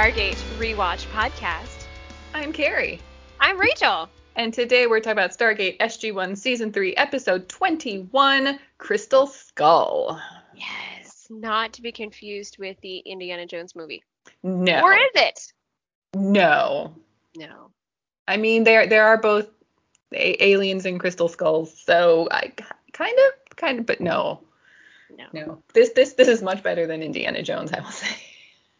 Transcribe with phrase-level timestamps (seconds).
[0.00, 1.84] Stargate rewatch podcast.
[2.32, 3.00] I'm Carrie.
[3.38, 4.08] I'm Rachel.
[4.34, 10.18] And today we're talking about Stargate SG1 Season 3, Episode 21 Crystal Skull.
[10.56, 14.02] Yes, not to be confused with the Indiana Jones movie.
[14.42, 14.80] No.
[14.80, 15.52] Or is it?
[16.14, 16.94] No.
[17.36, 17.70] No.
[18.26, 19.48] I mean, there there are both
[20.14, 22.54] a- aliens and crystal skulls, so I
[22.94, 24.40] kind of, kind of, but no,
[25.10, 25.26] No.
[25.34, 25.62] no.
[25.74, 28.16] This this this is much better than Indiana Jones, I will say.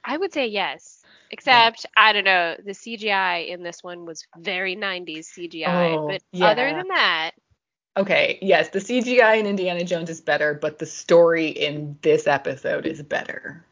[0.02, 0.99] I would say yes.
[1.30, 5.96] Except, I don't know, the CGI in this one was very 90s CGI.
[5.96, 6.48] Oh, but yeah.
[6.48, 7.32] other than that,
[7.96, 12.86] Okay, yes, the CGI in Indiana Jones is better, but the story in this episode
[12.86, 13.64] is better.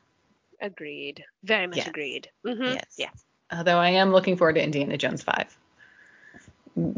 [0.61, 1.25] agreed.
[1.45, 1.89] Very much Yes.
[1.89, 2.29] agreed.
[2.47, 2.73] Mm-hmm.
[2.75, 2.95] Yes.
[2.99, 3.11] Yeah.
[3.53, 5.57] Although I am looking forward to Indiana Jones 5.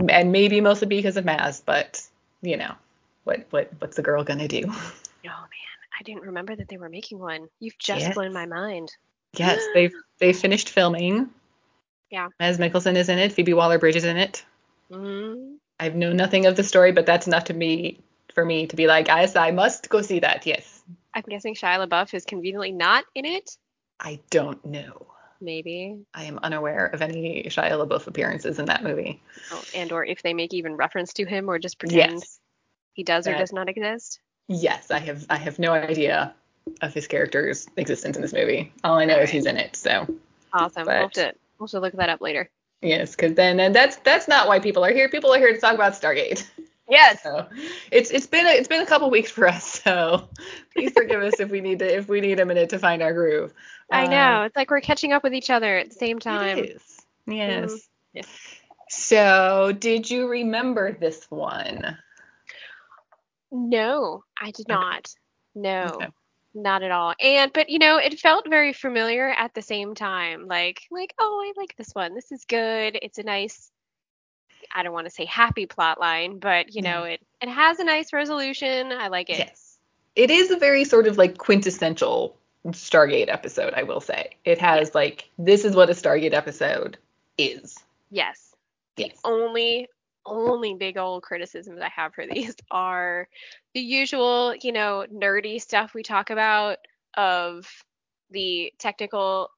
[0.09, 2.03] And maybe mostly because of Mads, but
[2.43, 2.75] you know,
[3.25, 4.63] what what what's the girl gonna do?
[5.23, 5.79] Oh, man.
[5.99, 7.49] I didn't remember that they were making one.
[7.61, 8.15] You've just Yes.
[8.15, 8.91] blown my mind.
[9.37, 11.31] Yes, they've they finished filming.
[12.11, 12.29] Yeah.
[12.39, 14.45] Mads Mikkelsen is in it, Phoebe Waller-Bridge is in it.
[14.91, 15.55] Mm-hmm.
[15.79, 18.01] I know nothing of the story, but that's enough to me
[18.35, 20.47] for me to be like, I must go see that.
[20.47, 20.83] Yes.
[21.15, 23.57] I'm guessing Shia LaBeouf is conveniently not in it.
[23.99, 25.07] I don't know.
[25.41, 25.99] Maybe.
[26.13, 29.23] I am unaware of any Shia LaBeouf appearances in that movie.
[29.53, 32.41] Oh, and or if they make even reference to him or just pretend Yes.
[32.93, 34.21] he does or That- does not exist.
[34.49, 36.35] Yes, I have I have no idea
[36.83, 38.73] of his character's existence in this movie.
[38.85, 39.77] All I know is he's in it.
[39.77, 40.07] So
[40.53, 40.87] Awesome.
[40.87, 42.51] we'll, have to, we'll have to look that up later.
[42.83, 45.09] yes, because then and that's that's not why people are here.
[45.09, 46.47] People are here to talk about Stargate.
[46.93, 47.23] Yes.
[47.23, 47.47] So
[47.93, 49.65] it's it's been a, it's been a couple weeks for us.
[49.85, 50.29] So
[50.75, 53.13] please forgive us if we need to if we need a minute to find our
[53.13, 53.55] groove.
[53.93, 54.43] I Uh, know.
[54.43, 56.59] It's like we're catching up with each other at the same time.
[56.59, 57.01] It is.
[57.29, 57.71] Yes.
[57.71, 57.79] Mhm.
[58.15, 58.23] Yeah.
[58.89, 61.97] So did you remember this one?
[63.53, 64.75] No, I did Okay.
[64.75, 65.15] not.
[65.55, 65.91] No.
[65.95, 66.09] Okay.
[66.55, 67.15] Not at all.
[67.21, 70.47] And but you know, it felt very familiar at the same time.
[70.47, 72.15] Like like, oh, I like this one.
[72.15, 72.99] This is good.
[73.01, 73.71] It's a nice
[74.73, 77.13] I don't want to say happy plot line, but you know, mm-hmm.
[77.13, 78.93] it it has a nice resolution.
[78.93, 79.39] I like it.
[79.39, 79.79] Yes.
[80.17, 82.37] It is a very sort of like quintessential
[82.69, 84.37] Stargate episode, I will say.
[84.45, 86.99] It has like this is what a Stargate episode
[87.39, 87.77] is.
[88.11, 88.55] Yes.
[88.97, 89.19] Yes.
[89.25, 89.89] only
[90.27, 93.29] only big old criticisms I have for these are
[93.75, 96.79] the usual, you know, nerdy stuff we talk about
[97.17, 97.67] of
[98.31, 99.51] the technical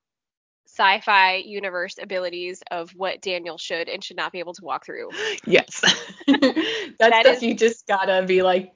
[0.66, 5.10] sci-fi universe abilities of what Daniel should and should not be able to walk through.
[5.46, 5.80] Yes.
[6.26, 8.72] That, That stuff is- you just gotta be like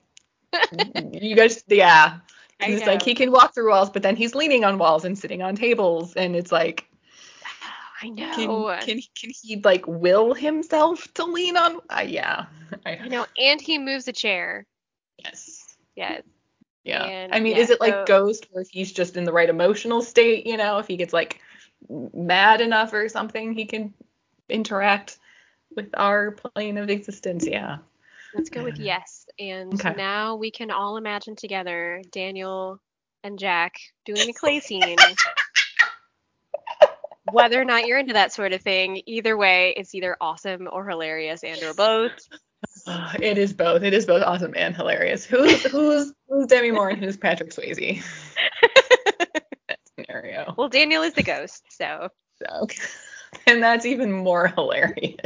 [1.13, 2.19] you guys yeah.
[2.61, 5.43] It's like he can walk through walls, but then he's leaning on walls and sitting
[5.43, 6.89] on tables, and it's like
[8.03, 8.77] I know.
[8.81, 11.81] can can can he like will himself to lean on?
[11.89, 12.47] Uh, yeah.
[12.85, 14.67] I, I know, and he moves a chair.
[15.19, 15.77] Yes.
[15.95, 16.23] Yes.
[16.85, 17.05] Yeah.
[17.05, 19.33] And, I mean, yeah, is it like so- Ghost where if he's just in the
[19.33, 21.41] right emotional state, you know, if he gets like
[21.89, 23.93] mad enough or something, he can
[24.49, 25.19] interact
[25.75, 27.47] with our plane of existence?
[27.47, 27.79] Yeah.
[28.35, 29.27] Let's go with yes.
[29.39, 29.95] And Okay.
[29.97, 32.79] now we can all imagine together Daniel
[33.25, 33.75] and Jack
[34.05, 34.97] doing a clay scene.
[37.33, 40.89] Whether or not you're into that sort of thing, either way, it's either awesome or
[40.89, 42.13] hilarious and or both.
[42.87, 43.83] Uh, it is both.
[43.83, 45.25] It is both awesome and hilarious.
[45.25, 48.03] Who's who's who's Demi Moore and who's Patrick Swayze?
[49.69, 50.55] that scenario.
[50.57, 52.09] Well, Daniel is the ghost, so
[52.43, 52.69] So,
[53.47, 55.17] and that's even more hilarious.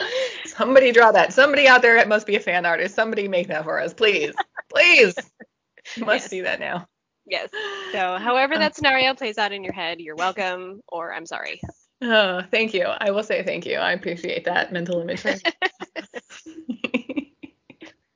[0.46, 1.32] Somebody draw that.
[1.32, 2.94] Somebody out there must be a fan artist.
[2.94, 4.34] Somebody make that for us, please.
[4.70, 5.14] Please.
[5.98, 6.30] Must Yes.
[6.30, 6.86] see that now.
[7.26, 7.50] Yes.
[7.92, 11.60] So however that um, scenario plays out in your head, you're welcome or I'm sorry.
[12.02, 12.84] Oh, thank you.
[12.84, 13.76] I will say thank you.
[13.76, 15.36] I appreciate that mental imagery.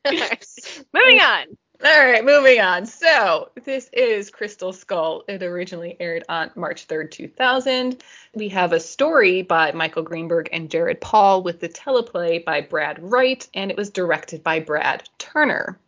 [0.94, 1.46] Moving on.
[1.84, 2.86] All right, moving on.
[2.86, 5.22] So, this is Crystal Skull.
[5.28, 8.02] It originally aired on March 3rd, 2000.
[8.34, 12.98] We have a story by Michael Greenberg and Jarrad Paul with the teleplay by Brad
[13.00, 15.78] Wright, and it was directed by Brad Turner.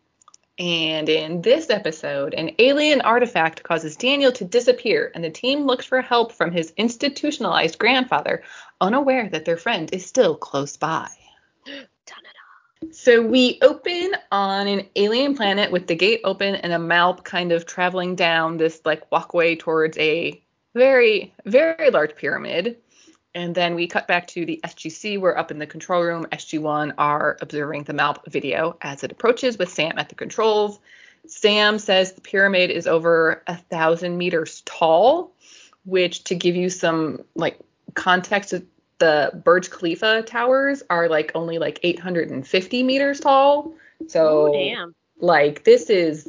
[0.61, 5.87] And in this episode, an alien artifact causes Daniel to disappear, and the team looks
[5.87, 8.43] for help from his institutionalized grandfather,
[8.79, 11.07] unaware that their friend is still close by.
[12.91, 17.51] So we open on an alien planet with the gate open and a Malp kind
[17.51, 20.43] of traveling down this like walkway towards a
[20.75, 22.77] very, very large pyramid.
[23.33, 25.19] And then we cut back to the SGC.
[25.19, 26.25] We're up in the control room.
[26.31, 30.79] SG1 are observing the Malp video as it approaches with Sam at the controls.
[31.27, 35.31] Sam says the pyramid is over a thousand meters tall,
[35.85, 37.57] which to give you some like
[37.93, 38.53] context,
[38.99, 43.73] the Burj Khalifa towers are like only like 850 meters tall.
[44.07, 44.93] So Oh, damn.
[45.19, 46.27] like this is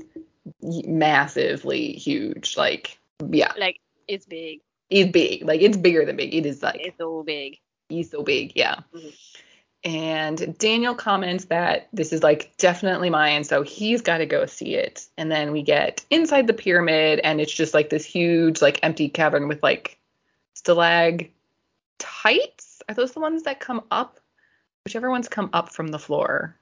[0.63, 2.57] massively huge.
[2.57, 2.99] Like,
[3.31, 4.61] yeah, Like it's big.
[4.93, 5.45] It's big.
[5.45, 6.35] Like it's bigger than big.
[6.35, 7.59] It is like It's so big.
[7.89, 8.53] he's so big.
[8.55, 8.77] Yeah.
[8.95, 9.15] Mhm.
[9.85, 14.77] And Daniel comments that this is like definitely mine, so he's got to go see
[14.77, 15.07] it.
[15.19, 19.09] And then we get inside the pyramid, and it's just like this huge, like empty
[19.09, 19.99] cavern with like
[20.55, 21.33] stalactites.
[22.89, 24.21] Are those the ones that come up?
[24.85, 26.57] Whichever ones come up from the floor.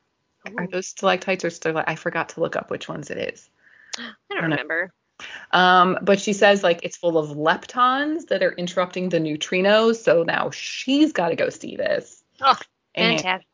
[0.56, 1.90] Are Ooh, those stalactites or stalactites?
[1.90, 3.50] I forgot to look up which ones it is.
[3.98, 4.56] I I don't don't know.
[4.56, 4.92] remember.
[5.52, 10.22] Um, but she says like it's full of leptons that are interrupting the neutrinos, so
[10.22, 12.22] now she's got to go see this.
[12.40, 12.56] Oh,
[12.94, 13.48] And- fantastic.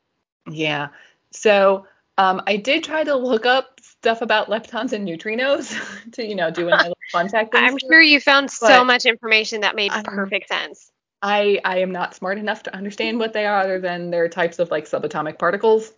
[0.50, 0.88] yeah.
[1.31, 1.87] So
[2.19, 5.75] um, I did try to look up stuff about leptons and neutrinos
[6.12, 7.54] to you know do little contact.
[7.54, 10.90] I'm sure you found so much information that made perfect sense.
[11.22, 14.58] I I am not smart enough to understand what they are other than they're types
[14.58, 15.92] of like subatomic particles.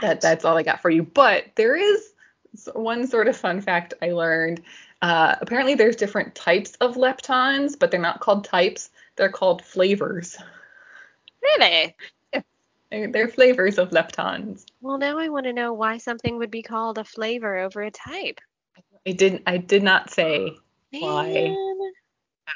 [0.00, 1.02] That that's all I got for you.
[1.02, 2.12] But there is
[2.74, 4.62] one sort of fun fact I learned.
[5.06, 8.90] Uh, apparently, there's different types of leptons, but they're not called types.
[9.14, 10.36] They're called flavors.
[11.40, 11.94] Really?
[12.90, 14.64] They're, they're flavors of leptons.
[14.80, 17.90] Well, now I want to know why something would be called a flavor over a
[17.92, 18.40] type.
[19.06, 19.42] I didn't.
[19.46, 20.56] I did not say.
[20.90, 21.32] Why?
[21.32, 21.54] Man.
[21.54, 21.92] All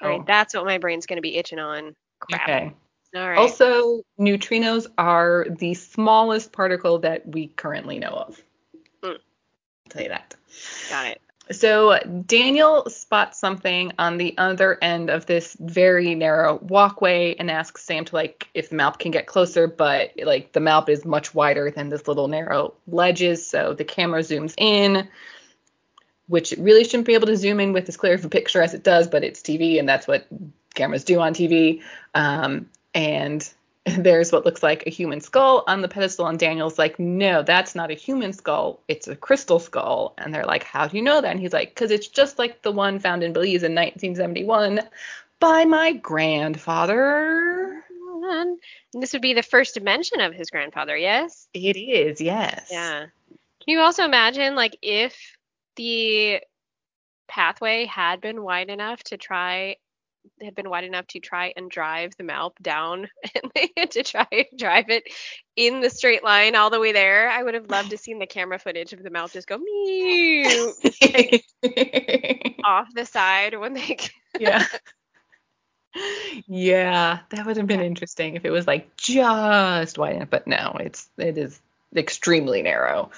[0.03, 1.95] Oh, right, that's what my brain's going to be itching on.
[2.19, 2.43] Crap.
[2.43, 2.75] okay.
[3.15, 3.39] All right.
[3.39, 8.43] Also, neutrinos are the smallest particle that we currently know of.
[9.05, 9.11] Hmm.
[9.11, 9.19] I'll
[9.89, 10.35] tell you that.
[10.89, 11.21] Got it.
[11.53, 17.85] So Daniel spots something on the other end of this very narrow walkway and asks
[17.85, 21.35] Sam to like if the Malp can get closer, but like the Malp is much
[21.35, 25.09] wider than this little narrow ledges, so the camera zooms in,
[26.29, 28.63] which it really shouldn't be able to zoom in with as clear of a picture
[28.63, 30.29] as it does, but it's TV and that's what
[30.75, 31.83] cameras do on TV.
[32.15, 33.49] Um, and
[33.97, 37.75] there's what looks like a human skull on the pedestal, and Daniel's like, no, that's
[37.75, 40.15] not a human skull, it's a crystal skull.
[40.19, 41.31] And they're like, how do you know that?
[41.31, 44.81] And he's like, because it's just like the one found in Belize in 1971
[45.39, 47.83] by my grandfather.
[48.23, 48.59] And
[48.93, 51.49] this would be the first mention of his grandfather, yes?
[51.55, 52.69] It is, yes.
[52.71, 53.07] Yeah.
[53.31, 55.37] Can you also imagine, like, if
[55.77, 56.41] the
[57.29, 59.77] pathway had been wide enough to try,
[60.43, 64.03] had been wide enough to try and drive the Malp down, and they had to
[64.03, 65.05] try and drive it
[65.57, 67.29] in the straight line all the way there?
[67.31, 70.73] I would have loved to seen the camera footage of the Malp just go meow
[72.65, 73.99] off the side when they.
[74.39, 74.65] yeah.
[76.47, 80.77] Yeah, that would have been interesting if it was like just wide enough, but no,
[80.79, 81.61] it's it is
[81.97, 83.11] extremely narrow.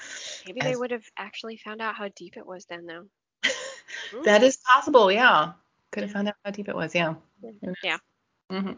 [0.47, 3.05] Maybe they would have actually found out how deep it was then, though.
[4.25, 5.53] That is possible, yeah.
[5.93, 7.13] Could have found out how deep it was, yeah.
[7.83, 7.97] Yeah.
[8.49, 8.71] hmm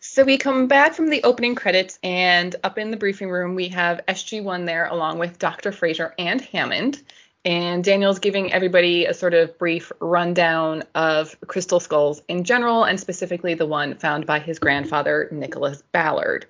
[0.00, 3.68] So we come back from the opening credits, and up in the briefing room, we
[3.68, 5.70] have SG1 there along with Dr.
[5.70, 7.02] Fraiser and Hammond.
[7.44, 12.98] And Daniel's giving everybody a sort of brief rundown of crystal skulls in general, and
[12.98, 16.46] specifically the one found by his grandfather, Nicholas Ballard.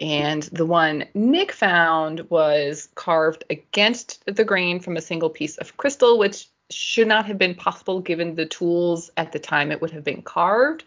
[0.00, 5.76] And the one Nick found was carved against the grain from a single piece of
[5.76, 9.90] crystal, which should not have been possible given the tools at the time it would
[9.90, 10.84] have been carved.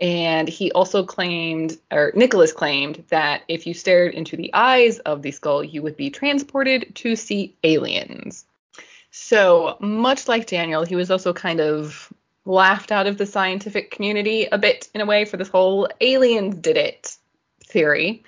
[0.00, 5.22] And he also claimed, or Nicholas claimed, that if you stared into the eyes of
[5.22, 8.44] the skull, you would be transported to see aliens.
[9.10, 12.12] So, much like Daniel, he was also kind of
[12.44, 16.54] laughed out of the scientific community a bit in a way for this whole aliens
[16.56, 17.16] did it
[17.64, 18.22] theory.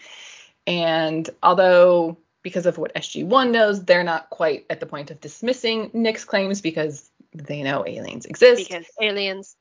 [0.66, 5.90] And although, because of what SG1 knows, they're not quite at the point of dismissing
[5.92, 9.56] Nick's claims because they know aliens exist Because aliens.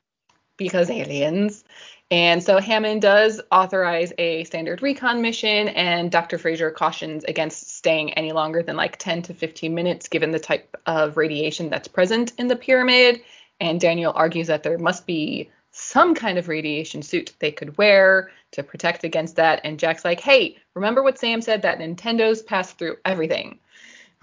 [0.56, 1.64] because aliens.
[2.12, 6.38] And so Hammond does authorize a standard recon mission, and Dr.
[6.38, 10.76] Fraiser cautions against staying any longer than like 10 to 15 minutes given the type
[10.86, 13.20] of radiation that's present in the pyramid.
[13.60, 18.32] And Daniel argues that there must be some kind of radiation suit they could wear
[18.52, 19.60] to protect against that.
[19.64, 23.58] And Jack's like, hey, remember what Sam said that Nintendo's pass through everything,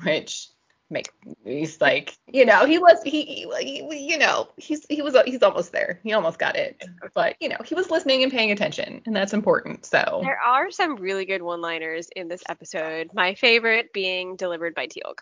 [0.03, 0.49] which
[0.89, 1.09] make
[1.43, 5.71] he's like you know he was he, he, you know he's he was he's almost
[5.73, 6.81] there he almost got it
[7.13, 10.71] but you know he was listening and paying attention and that's important so There are
[10.71, 13.09] some really good one-liners in this episode.
[13.13, 15.17] My favorite being delivered by Teal'c.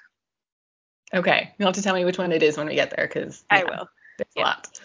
[1.16, 3.44] okay you'll have to tell me which one it is when we get there because
[3.50, 3.90] I will.
[4.20, 4.80] there's a lot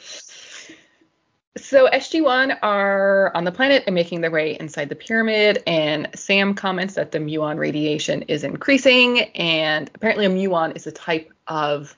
[1.57, 6.55] so SG1 are on the planet and making their way inside the pyramid, and Sam
[6.55, 11.97] comments that the muon radiation is increasing, and apparently a muon is a type of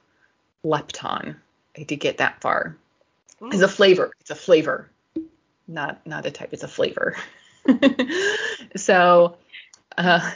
[0.65, 1.37] lepton.
[1.77, 2.77] I did get that far.
[3.43, 4.13] It's a flavor.
[4.21, 4.91] It's a flavor,
[5.69, 6.51] not not a type.
[6.53, 7.17] It's a flavor.
[8.77, 9.37] so
[9.99, 10.31] uh,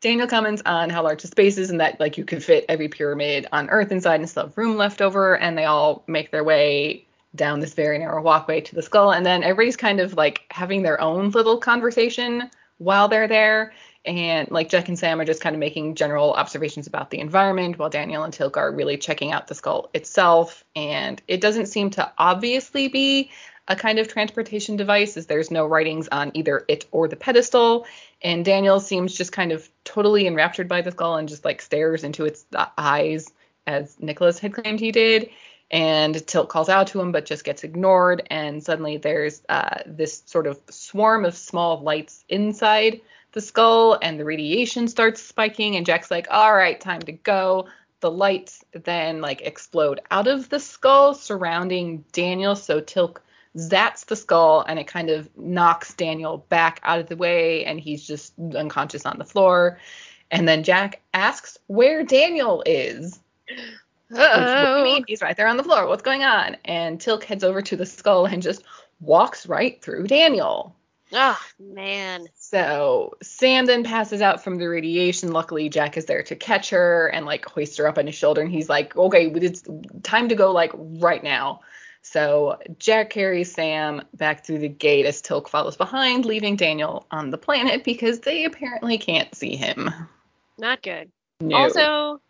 [0.00, 2.88] Daniel comments on how large the space is and that like you could fit every
[2.88, 6.44] pyramid on Earth inside and still have room left over, and they all make their
[6.44, 10.42] way down this very narrow walkway to the skull, and then everybody's kind of like
[10.50, 13.72] having their own little conversation while they're there.
[14.04, 17.78] And like Jack and Sam are just kind of making general observations about the environment,
[17.78, 20.64] while Daniel and Teal'c are really checking out the skull itself.
[20.74, 23.30] And it doesn't seem to obviously be
[23.68, 27.86] a kind of transportation device, as there's no writings on either it or the pedestal.
[28.20, 32.02] And Daniel seems just kind of totally enraptured by the skull and just like stares
[32.02, 33.32] into its uh, eyes,
[33.68, 35.30] as Nicholas had claimed he did.
[35.72, 38.22] And Teal'c calls out to him, but just gets ignored.
[38.30, 43.00] And suddenly there's uh, this sort of swarm of small lights inside
[43.32, 45.76] the skull, and the radiation starts spiking.
[45.76, 47.66] And Jack's like, "All right, time to go."
[48.00, 52.54] The lights then like explode out of the skull, surrounding Daniel.
[52.54, 53.18] So Teal'c
[53.56, 57.78] zats the skull and it kind of knocks Daniel back out of the way and
[57.78, 59.78] he's just unconscious on the floor.
[60.30, 63.20] And then Jack asks where Daniel is.
[64.14, 64.84] Uh-oh.
[64.84, 65.04] mean?
[65.06, 65.86] He's right there on the floor.
[65.86, 66.56] What's going on?
[66.64, 68.62] And Teal'c heads over to the skull and just
[69.00, 70.76] walks right through Daniel.
[71.14, 72.26] Oh, man.
[72.34, 75.32] So Sam then passes out from the radiation.
[75.32, 78.40] Luckily, Jack is there to catch her and like hoist her up on his shoulder.
[78.40, 79.62] And he's like, okay, it's
[80.02, 81.60] time to go like right now.
[82.00, 87.30] So Jack carries Sam back through the gate as Teal'c follows behind, leaving Daniel on
[87.30, 89.90] the planet because they apparently can't see him.
[90.58, 91.12] Not good.
[91.40, 91.56] No.
[91.56, 92.20] Also,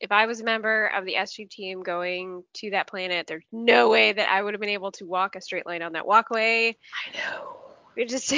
[0.00, 3.88] if I was a member of the SG team going to that planet, there's no
[3.88, 6.76] way that I would have been able to walk a straight line on that walkway.
[7.06, 7.56] I know.
[7.96, 8.32] It just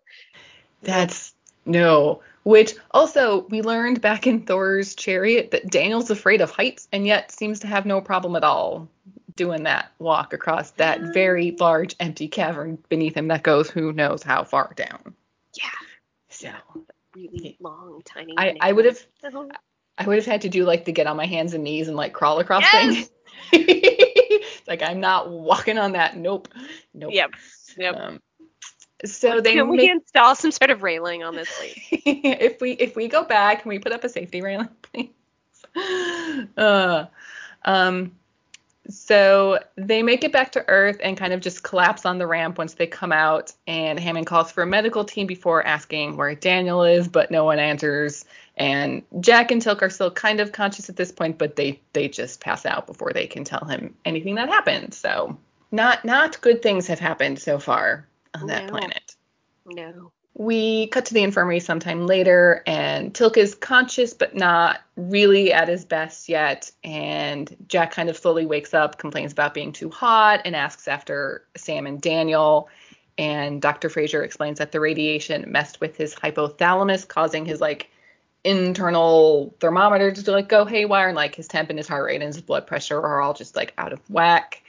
[0.82, 2.22] That's no.
[2.44, 7.32] Which also we learned back in Thor's chariot that Daniel's afraid of heights and yet
[7.32, 8.88] seems to have no problem at all
[9.34, 14.22] doing that walk across that very large empty cavern beneath him that goes who knows
[14.22, 15.14] how far down.
[15.60, 15.68] yeah,
[16.28, 16.50] So
[17.14, 18.34] really long, tiny.
[18.38, 18.98] I, I would have
[19.98, 21.96] I would have had to do like the get on my hands and knees and
[21.96, 23.08] like crawl across Yes!
[23.52, 24.40] thing.
[24.68, 26.16] like I'm not walking on that.
[26.16, 26.48] Nope.
[26.94, 27.12] Nope.
[27.12, 27.30] Yep.
[27.78, 27.96] Yep.
[27.96, 28.20] Um,
[29.04, 31.86] so they Can we make, install some sort of railing on this lake?
[31.90, 35.10] if we if we go back, can we put up a safety railing, please?
[36.56, 37.06] Uh,
[37.64, 38.12] um,
[38.88, 42.56] so they make it back to Earth and kind of just collapse on the ramp
[42.56, 43.52] once they come out.
[43.66, 47.58] And Hammond calls for a medical team before asking where Daniel is, but no one
[47.58, 48.24] answers.
[48.56, 52.08] And Jack and Teal'c are still kind of conscious at this point, but they they
[52.08, 54.94] just pass out before they can tell him anything that happened.
[54.94, 55.36] So
[55.72, 58.70] not not good things have happened so far on that No.
[58.70, 59.14] planet.
[59.66, 60.12] No.
[60.38, 65.68] We cut to the infirmary sometime later, and Teal'c is conscious but not really at
[65.68, 66.70] his best yet.
[66.84, 71.46] And Jack kind of slowly wakes up, complains about being too hot, and asks after
[71.56, 72.68] Sam and Daniel.
[73.18, 73.88] And Dr.
[73.88, 77.90] Fraiser explains that the radiation messed with his hypothalamus, causing his like
[78.46, 82.34] internal thermometer to like go haywire, and like his temp and his heart rate and
[82.34, 84.62] his blood pressure are all just like out of whack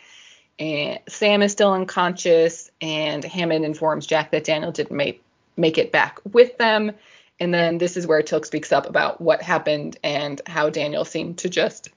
[0.60, 5.24] and Sam is still unconscious, and Hammond informs Jack that Daniel didn't make
[5.56, 6.92] make it back with them.
[7.40, 11.38] And then this is where Teal'c speaks up about what happened and how Daniel seemed
[11.40, 11.90] to just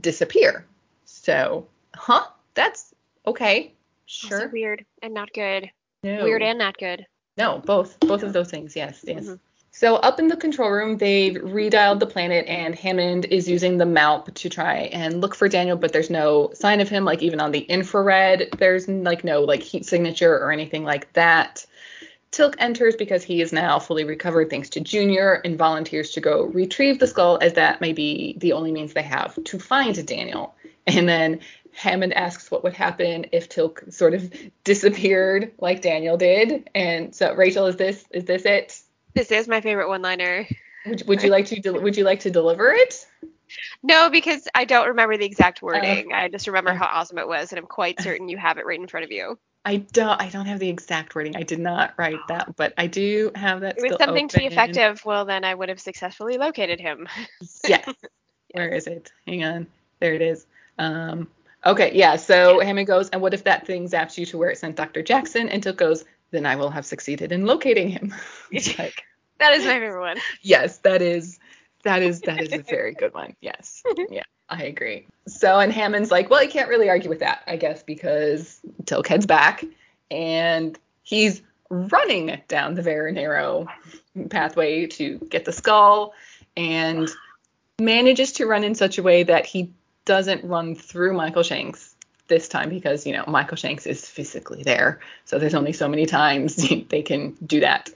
[0.00, 0.66] disappear.
[1.06, 2.26] So, huh?
[2.54, 2.94] That's
[3.26, 3.72] okay.
[4.22, 4.48] Also Sure.
[4.48, 5.70] weird and not good.
[6.02, 6.24] No.
[6.24, 7.06] Weird and not good.
[7.38, 8.76] No, both both of those things.
[8.76, 9.24] Yes, yes.
[9.24, 9.40] Mhm.
[9.76, 13.84] So up in the control room, they've redialed the planet, and Hammond is using the
[13.84, 17.04] MALP to try and look for Daniel, but there's no sign of him.
[17.04, 21.66] Like even on the infrared, there's like no like heat signature or anything like that.
[22.32, 26.44] Teal'c enters because he is now fully recovered thanks to Junior and volunteers to go
[26.44, 30.54] retrieve the skull, as that may be the only means they have to find Daniel.
[30.86, 31.40] And then
[31.74, 34.32] Hammond asks what would happen if Teal'c sort of
[34.64, 36.70] disappeared like Daniel did.
[36.74, 38.80] And so Rachel, is this is this it?
[39.16, 40.46] This is my favorite one-liner.
[40.84, 43.06] Would, would you like to del- would you like to deliver it?
[43.82, 46.12] No, because I don't remember the Uh, exact wording.
[46.12, 48.78] I just remember how awesome it was, and I'm quite certain you have it right
[48.78, 49.38] in front of you.
[49.64, 51.34] I don't I don't have the exact wording.
[51.34, 53.78] I did not write that, but I do have that.
[53.78, 54.52] It was something to the open.
[54.52, 55.02] effective.
[55.04, 57.08] Well, then I would have successfully located him.
[57.66, 57.88] Yes.
[58.52, 59.10] Where is it?
[59.26, 59.66] Hang on.
[59.98, 60.46] There it is.
[60.78, 61.26] Um,
[61.64, 62.16] okay, yeah.
[62.16, 65.02] So Hammond goes, and what if that thing zaps you to where it sent Dr.
[65.02, 65.48] Jackson?
[65.48, 68.14] And Teal'c goes, then I will have succeeded in locating him.
[68.78, 69.04] Like,
[69.38, 70.18] That is my favorite one.
[70.42, 71.38] yes, that is
[71.82, 73.36] that is that is a very good one.
[73.40, 73.82] Yes.
[74.10, 75.06] Yeah, I agree.
[75.28, 79.06] So and Hammond's like, well, you can't really argue with that, I guess, because Teal'c
[79.06, 79.64] heads back
[80.10, 83.66] and he's running down the very narrow
[84.30, 86.14] pathway to get the skull
[86.56, 87.10] and
[87.80, 89.70] manages to run in such a way that he
[90.04, 91.95] doesn't run through Michael Shanks
[92.28, 96.06] this time because you know Michael Shanks is physically there, so there's only so many
[96.06, 96.56] times
[96.88, 97.90] they can do that.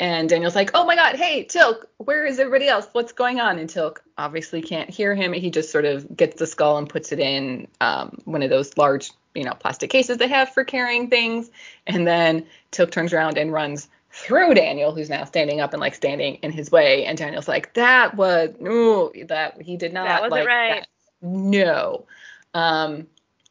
[0.00, 2.88] And Daniel's like, oh my God, hey, Teal'c, where is everybody else?
[2.92, 3.58] What's going on?
[3.58, 5.32] And Teal'c obviously can't hear him.
[5.32, 8.76] He just sort of gets the skull and puts it in um, one of those
[8.76, 11.50] large, you know, plastic cases they have for carrying things.
[11.86, 15.94] And then Teal'c turns around and runs through Daniel, who's now standing up and like
[15.94, 17.04] standing in his way.
[17.04, 20.80] And Daniel's like, that was, no, that he did not That wasn't like right.
[20.80, 20.88] that.
[21.22, 22.06] No.
[22.52, 23.06] Um,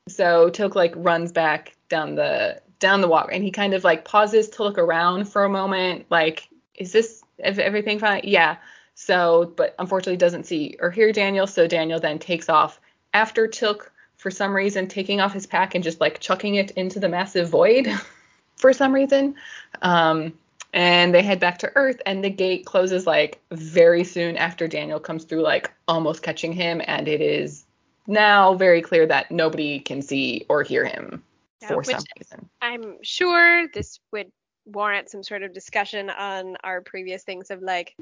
[0.07, 4.03] so Teal'c like runs back down the down the walk and he kind of like
[4.03, 8.21] pauses to look around for a moment like is this is everything fine?
[8.23, 8.57] Yeah.
[8.95, 12.79] So but unfortunately doesn't see or hear daniel so daniel then takes off.
[13.13, 16.99] After Teal'c for some reason taking off his pack and just like chucking it into
[16.99, 17.87] the massive void
[18.55, 19.35] for some reason
[19.81, 20.33] um
[20.73, 24.99] and they head back to earth and the gate closes like very soon after daniel
[24.99, 27.62] comes through like almost catching him and it is
[28.07, 31.23] now very clear that nobody can see or hear him
[31.61, 34.31] Yeah, for some reason I'm sure this would
[34.65, 37.95] warrant some sort of discussion on our previous things of like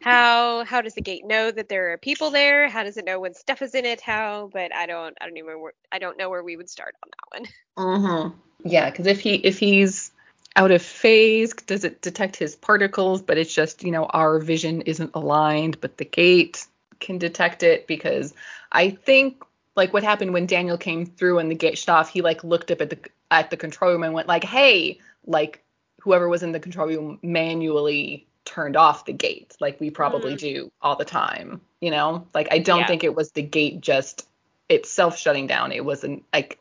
[0.00, 2.68] how how does the gate know that there are people there?
[2.68, 4.00] How does it know when stuff is in it?
[4.00, 4.48] How?
[4.52, 7.40] But I don't I don't even I don't know where we would start on that
[7.40, 7.52] one.
[7.78, 8.36] Mm-hmm.
[8.68, 10.10] Yeah, because if he if he's
[10.56, 13.22] out of phase, does it detect his particles?
[13.22, 16.66] But it's just you know our vision isn't aligned, but the gate
[17.00, 18.34] can detect it because
[18.72, 19.42] I think
[19.76, 22.70] like what happened when Daniel came through and the gate shut off, he like looked
[22.70, 22.98] up at the
[23.30, 25.62] at the control room and went like, hey, like
[26.00, 30.38] whoever was in the control room manually turned off the gate like we probably Mm.
[30.38, 32.86] do all the time you know like i don't Yeah.
[32.86, 34.26] think it was the gate just
[34.70, 36.58] itself shutting down it wasn't like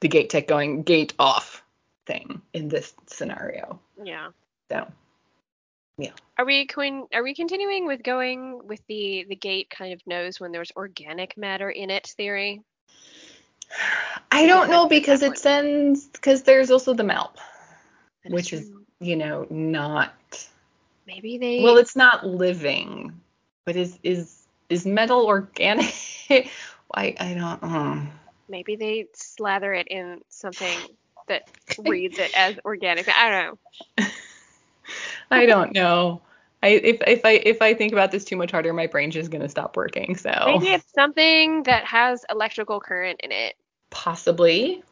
[0.00, 1.62] the gate tech going gate off
[2.04, 3.80] thing in this scenario.
[4.02, 4.30] Yeah.
[4.70, 4.86] So
[6.36, 7.06] Are we going?
[7.14, 11.36] Are we continuing with going with the the gate kind of knows when there's organic
[11.36, 12.60] matter in it theory?
[14.32, 17.04] I don't know because it sends because there's also the
[18.24, 20.12] That which is you know not
[21.06, 21.60] maybe they.
[21.62, 23.20] well it's not living,
[23.64, 25.94] but is is is metal organic?
[26.30, 27.62] I I don't.
[27.62, 28.10] Um,
[28.48, 30.78] maybe they slather it in something
[31.28, 31.42] that
[31.78, 33.08] reads it as organic.
[33.08, 33.58] I don't
[33.98, 34.06] know.
[35.30, 36.20] I don't know.
[36.62, 39.30] I if if I if I think about this too much harder, my brain's just
[39.30, 40.16] gonna stop working.
[40.16, 43.54] So Maybe it's something that has electrical current in it.
[43.90, 44.82] possibly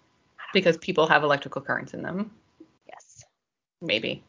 [0.52, 2.30] because people have electrical currents in them.
[2.86, 3.24] Yes.
[3.80, 4.22] Maybe.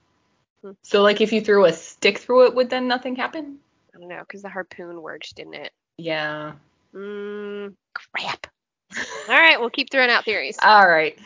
[0.63, 0.71] Hmm.
[0.83, 3.57] So like if you threw a stick through it, would then nothing happen?
[3.93, 5.71] I don't know because the harpoon worked, didn't it?
[5.97, 6.53] Yeah.
[6.95, 8.47] Mm, crap.
[9.27, 10.57] All right, we'll keep throwing out theories.
[10.63, 11.17] All right.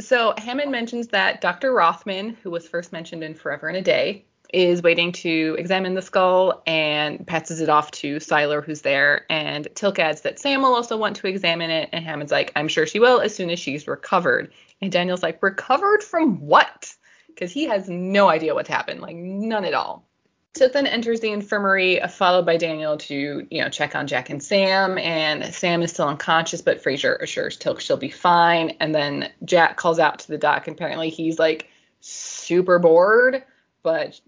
[0.00, 1.72] So Hammond mentions that Dr.
[1.72, 6.02] Rothman, who was first mentioned in Forever and a Day, is waiting to examine the
[6.02, 9.26] skull and passes it off to Siler, who's there.
[9.30, 11.88] And Teal'c adds that Sam will also want to examine it.
[11.92, 14.52] And Hammond's like, I'm sure she will as soon as she's recovered.
[14.80, 16.94] And Daniel's like, recovered from what?
[17.26, 20.08] Because he has no idea what's happened, like none at all.
[20.54, 24.30] Teal'c then enters the infirmary, uh, followed by Daniel to, you know, check on Jack
[24.30, 24.98] and Sam.
[24.98, 28.70] And Sam is still unconscious, but Fraiser assures Teal'c she'll be fine.
[28.78, 31.68] And then Jack calls out to the doc, and apparently he's like
[32.00, 33.42] super bored.
[33.82, 34.20] But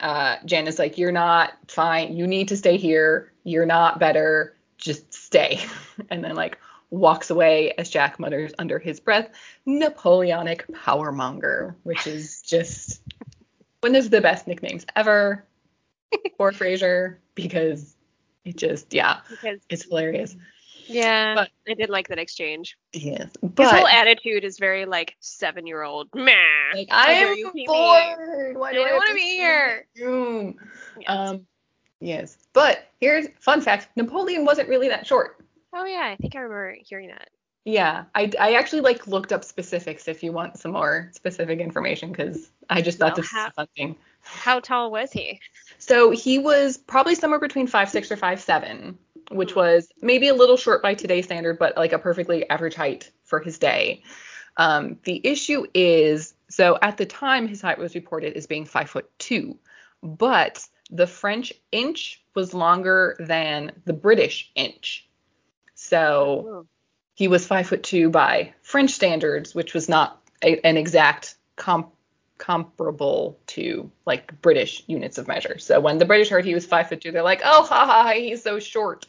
[0.00, 2.16] uh, Jan is like, "You're not fine.
[2.16, 3.32] You need to stay here.
[3.42, 4.56] You're not better.
[4.78, 5.60] Just stay."
[6.10, 6.58] And then like
[6.90, 9.30] walks away as Jack mutters under his breath,
[9.66, 13.02] "Napoleonic powermonger," which is just
[13.80, 15.44] one of the best nicknames ever
[16.36, 17.96] for Fraiser because
[18.44, 20.36] it just yeah, Because it's hilarious.
[20.86, 22.76] yeah, But- I did like that exchange.
[22.92, 26.08] Yes, but His whole attitude is very like seven year old.
[26.14, 26.32] Meh.
[26.74, 28.56] like I am you keep me bored.
[28.56, 29.86] Why do don't I wanna be here.
[30.00, 30.56] Room.
[30.98, 31.04] Yes.
[31.08, 31.46] Um,
[32.00, 35.36] yes, but here's fun fact: Napoleon wasn't really that short.
[35.72, 37.30] oh yeah, I think I remember hearing that.
[37.64, 42.10] Yeah, I, I actually like looked up specifics if you want some more specific information
[42.10, 43.96] because I just thought Well, this was how- a fun thing.
[44.24, 45.38] How tall was he?
[45.82, 48.98] So he was probably somewhere between five six or five seven,
[49.32, 53.10] which was maybe a little short by today's standard, but like a perfectly average height
[53.24, 54.04] for his day.
[54.56, 58.90] Um, the issue is, so at the time his height was reported as being five
[58.90, 59.58] foot two,
[60.04, 65.08] but the French inch was longer than the British inch.
[65.74, 66.64] So
[67.14, 71.92] he was five foot two by French standards, which was not a, an exact comp,
[72.42, 75.58] comparable to like British units of measure.
[75.58, 78.12] So when the British heard he was five foot two, they're like, oh, ha ha,
[78.16, 79.06] he's so short.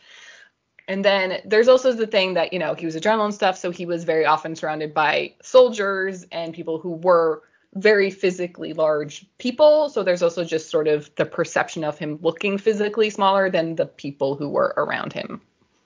[0.88, 3.58] And then there's also the thing that you know he was a general and stuff,
[3.58, 7.41] so he was very often surrounded by soldiers and people who were
[7.74, 9.89] very physically large people.
[9.89, 13.88] So there's also just sort of the perception of him looking physically smaller than the
[13.88, 15.41] people who were around him.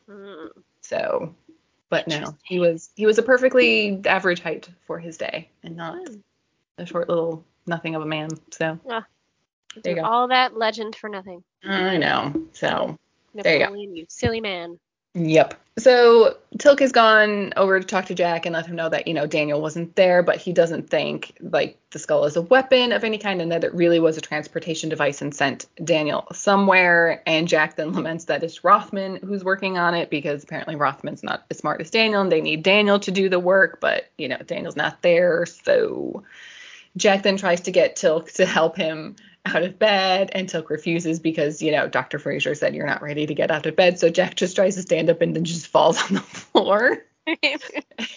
[0.10, 0.50] Mm.
[0.82, 1.34] So,
[1.90, 5.96] but no, he was he was a perfectly average height for his day, and not
[5.96, 6.16] Hmm.
[6.78, 8.30] A short little nothing of a man.
[8.52, 9.06] So Ah.
[9.84, 10.08] There you go.
[10.08, 11.44] All that legend for nothing.
[11.64, 12.34] I know.
[12.54, 12.98] So
[13.34, 13.74] There you go.
[13.74, 14.80] You silly man.
[15.14, 15.56] Yep.
[15.80, 19.14] So Teal'c has gone over to talk to Jack and let him know that, you
[19.14, 23.04] know, Daniel wasn't there, but he doesn't think like the skull is a weapon of
[23.04, 27.24] any kind and that it really was a transportation device and sent Daniel somewhere.
[27.26, 31.46] And Jack then laments that it's Rothman who's working on it because apparently Rothman's not
[31.50, 34.38] as smart as Daniel and they need Daniel to do the work, but, you know,
[34.38, 35.46] Daniel's not there.
[35.46, 36.24] So
[36.98, 41.20] Jack then tries to get Teal'c to help him out of bed and Teal'c refuses
[41.20, 42.20] because, you know, Dr.
[42.20, 44.00] Fraiser said you're not ready to get out of bed.
[44.00, 47.06] So Jack just tries to stand up and then just falls on the floor.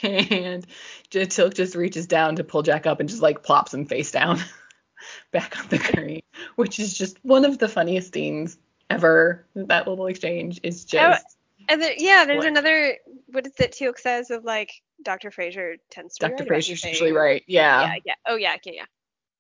[0.03, 0.67] and
[1.11, 4.41] Teal'c just reaches down to pull Jack up and just like plops him face down
[5.33, 6.25] back on the crate,
[6.57, 8.57] which is just one of the funniest scenes
[8.89, 9.47] ever.
[9.55, 11.37] That little exchange is oh, just.
[11.69, 12.97] And then, yeah, there's another.
[13.27, 13.73] What is it?
[13.73, 15.31] Teal'c says of like Dr.
[15.31, 16.29] Fraiser tends to.
[16.29, 16.45] Dr.
[16.45, 17.43] Fraiser's usually right.
[17.47, 17.83] Yeah.
[17.83, 18.15] Yeah, yeah.
[18.27, 18.85] Oh yeah, yeah, yeah.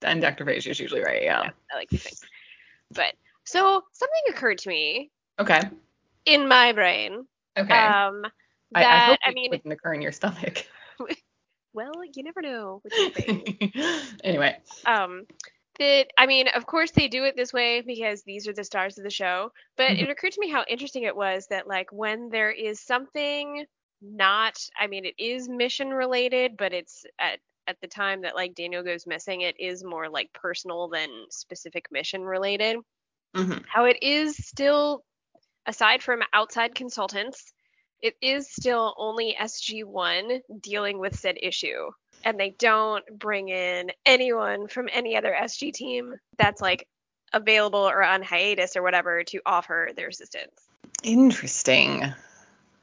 [0.02, 0.44] And Dr.
[0.44, 1.22] Fraiser's usually right.
[1.22, 1.42] Yeah.
[1.44, 2.20] yeah I like these things.
[2.92, 5.60] But so something occurred to me Okay.
[6.26, 7.26] in my brain.
[7.56, 7.72] Okay.
[7.72, 8.24] Um,
[8.74, 10.66] I, I that hope I, it mean, wouldn't occur in your stomach.
[11.72, 14.14] well, you never know with these things.
[14.24, 14.56] anyway.
[14.86, 15.26] um
[15.78, 18.98] that I mean, of course they do it this way because these are the stars
[18.98, 22.28] of the show, but it occurred to me how interesting it was that like when
[22.28, 23.64] there is something
[24.02, 28.54] not I mean it is mission related, but it's at at the time that like
[28.54, 32.76] Daniel goes missing, it is more like personal than specific mission related.
[33.34, 35.04] hmm How it is still
[35.66, 37.52] aside from outside consultants,
[38.02, 41.90] it is still only SG1 dealing with said issue.
[42.24, 46.86] And they don't bring in anyone from any other SG team that's like
[47.32, 50.52] available or on hiatus or whatever to offer their assistance.
[51.02, 52.12] Interesting.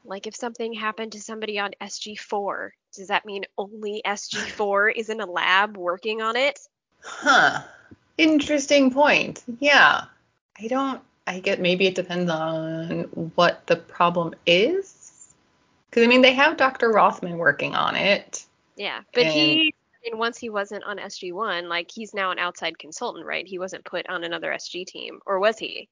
[0.08, 5.20] Like if something happened to somebody on SG4, does that mean only SG4 is in
[5.20, 6.58] a lab working on it?
[7.02, 7.62] Huh.
[8.16, 9.44] Interesting point.
[9.60, 10.04] Yeah.
[10.60, 11.00] I don't.
[11.26, 13.02] I get maybe it depends on
[13.34, 15.34] what the problem is.
[15.90, 16.90] Because I mean, they have Dr.
[16.90, 18.46] Rothman working on it.
[18.76, 19.74] Yeah, but And- he,
[20.10, 23.46] and once he wasn't on SG1, like he's now an outside consultant, right?
[23.46, 25.88] He wasn't put on another SG team, or was he?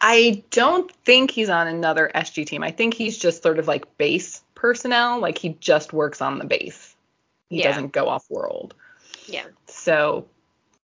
[0.00, 2.62] I don't think he's on another SG team.
[2.62, 5.20] I think he's just sort of like base personnel.
[5.20, 6.94] Like he just works on the base.
[7.48, 7.68] He Yeah.
[7.68, 8.74] doesn't go off world.
[9.26, 9.46] Yeah.
[9.66, 10.26] So,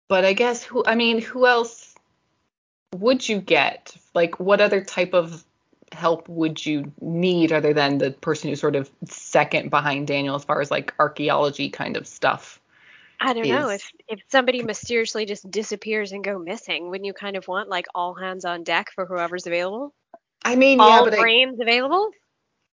[0.08, 0.84] but I guess who?
[0.86, 1.95] I mean, who else
[2.95, 3.95] would you get?
[4.13, 5.43] Like, what other type of
[5.91, 10.43] help would you need other than the person who's sort of second behind Daniel as
[10.43, 12.59] far as like archaeology kind of stuff?
[13.19, 17.36] I don't know if if somebody mysteriously just disappears and go missing, wouldn't you kind
[17.36, 19.93] of want like all hands on deck for whoever's available?
[20.43, 22.10] I mean, yeah, all but I, brains available?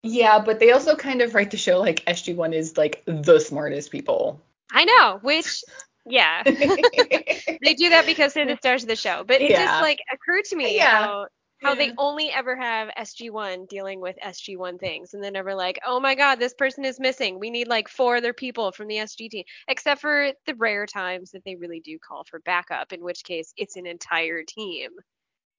[0.04, 3.92] yeah, but they also kind of write the show like SG1 is like the smartest
[3.92, 4.40] people.
[4.72, 5.64] I know, which
[6.06, 6.44] yeah.
[6.46, 9.24] they do that because they're the stars of the show.
[9.26, 9.66] But it Yeah.
[9.66, 10.92] just like occurred to me Yeah.
[10.98, 11.28] how
[11.62, 16.00] how they only ever have SG1 dealing with SG1 things, and they're never like, oh
[16.00, 17.40] my god, this person is missing.
[17.40, 21.32] We need like four other people from the SG team, except for the rare times
[21.32, 24.92] that they really do call for backup, in which case it's an entire team.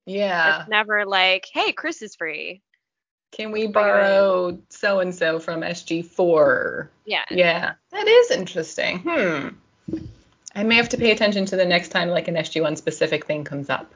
[0.04, 0.61] yeah.
[0.61, 2.62] It's never like, hey, Chris is free.
[3.32, 4.04] Can we Bring her in.
[4.04, 6.88] borrow so and so from SG4?
[7.04, 7.24] Yeah.
[7.30, 9.00] Yeah, that is interesting.
[9.00, 9.48] Hmm.
[10.54, 13.44] I may have to pay attention to the next time like an SG1 specific thing
[13.44, 13.92] comes up.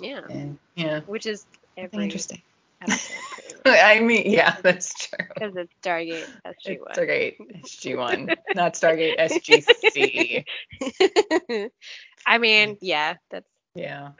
[0.00, 0.20] Yeah.
[0.30, 1.44] And yeah, Which is
[1.76, 2.42] every interesting.
[2.80, 3.12] episode.
[3.62, 5.26] pretty much, I mean, yeah, that's true.
[5.34, 6.84] Because it's Stargate It's SG1.
[7.60, 10.44] It's Stargate SG1, not Stargate
[10.80, 11.70] SGC.
[12.26, 14.10] I mean, yeah, that's Yeah,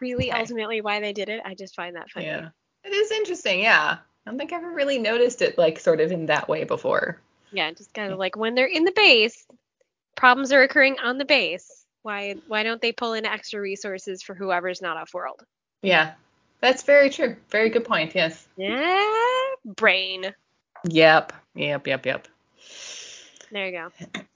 [0.00, 0.40] really Okay.
[0.40, 1.40] ultimately why they did it.
[1.44, 2.26] I just find that funny.
[2.26, 2.48] yeah.
[2.84, 3.98] It is interesting, yeah.
[4.26, 7.20] I don't think I've ever really noticed it like sort of in that way before.
[7.52, 9.46] Yeah, just kind of like when they're in the base,
[10.16, 11.81] problems are occurring on the base.
[12.02, 15.40] Why why don't they pull in extra resources for whoever's not off world?
[15.82, 16.12] Yeah,
[16.60, 17.36] that's very true.
[17.50, 18.14] Very good point.
[18.14, 18.46] Yes.
[18.56, 20.32] Yeah, brain.
[20.84, 21.32] Yep.
[21.54, 21.86] Yep.
[21.86, 22.06] Yep.
[22.06, 22.28] Yep.
[23.50, 24.20] There you go.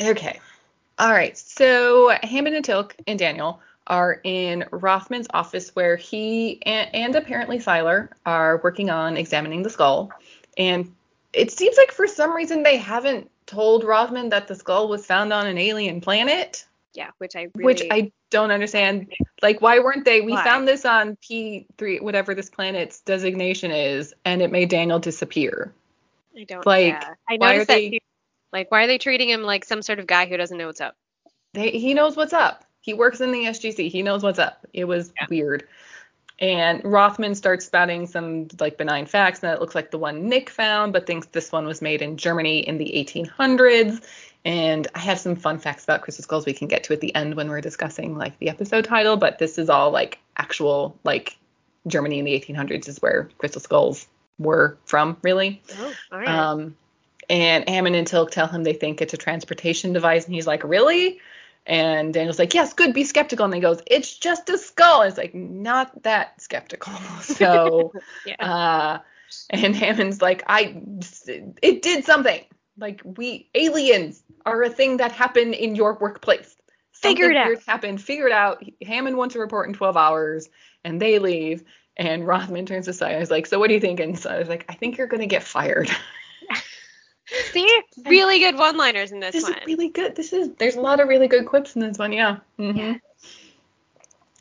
[0.00, 0.40] Okay.
[0.98, 1.36] All right.
[1.36, 7.58] So Hammond and Teal'c and Daniel are in Rothman's office where he and, and apparently
[7.58, 10.10] Siler are working on examining the skull.
[10.56, 10.94] And
[11.34, 15.32] it seems like for some reason they haven't told Rothman that the skull was found
[15.34, 19.12] on an alien planet, Yeah, which I really which I don't understand.
[19.42, 20.20] Like, why weren't they?
[20.20, 20.42] We Why?
[20.44, 25.72] found this on P3, whatever this planet's designation is, and it made Daniel disappear.
[26.36, 27.14] I don't like, yeah.
[27.28, 27.98] I why are noticed that they- too.
[28.52, 30.80] Like why are they treating him like some sort of guy who doesn't know what's
[30.80, 30.96] up?
[31.54, 32.64] they, he knows what's up.
[32.80, 33.88] He works in the SGC.
[33.90, 34.66] He knows what's up.
[34.72, 35.26] It was Yeah.
[35.30, 35.68] weird.
[36.40, 40.48] And Rothman starts spouting some like benign facts, and it looks like the one Nick
[40.50, 44.00] found, but thinks this one was made in Germany in the 1800s.
[44.44, 47.14] And I have some fun facts about crystal skulls we can get to at the
[47.14, 51.36] end when we're discussing like the episode title, but this is all like actual like
[51.86, 54.06] Germany in the 1800s is where crystal skulls
[54.38, 55.62] were from, really.
[55.78, 56.28] Oh, all right.
[56.28, 56.76] Um,
[57.28, 60.64] and Hammond and Teal'c tell him they think it's a transportation device, and he's like,
[60.64, 61.20] "Really?"
[61.66, 62.92] And Daniel's like, "Yes, good.
[62.92, 66.92] Be skeptical." And he goes, "It's just a skull." And it's like, not that skeptical.
[67.20, 67.92] So,
[68.26, 68.34] yeah.
[68.44, 68.98] uh,
[69.50, 70.82] and Hammond's like, "I,
[71.62, 72.44] it did something.
[72.78, 76.56] Like we aliens are a thing that happened in your workplace.
[76.92, 78.02] Figure it Something out." Happened.
[78.02, 78.62] Figure it out.
[78.86, 80.48] Hammond wants a report in 12 hours,
[80.84, 81.64] and they leave."
[81.96, 83.18] And Rothman turns to Siler.
[83.18, 85.42] He's like, "So what do you think?" And Siler's like, "I think you're gonna get
[85.42, 85.90] fired."
[87.52, 89.54] See, really good one-liners in this, this one.
[89.54, 90.16] is really good.
[90.16, 92.12] This is there's a lot of really good quips in this one.
[92.12, 92.38] Yeah.
[92.58, 92.76] Mhm.
[92.76, 92.94] Yeah.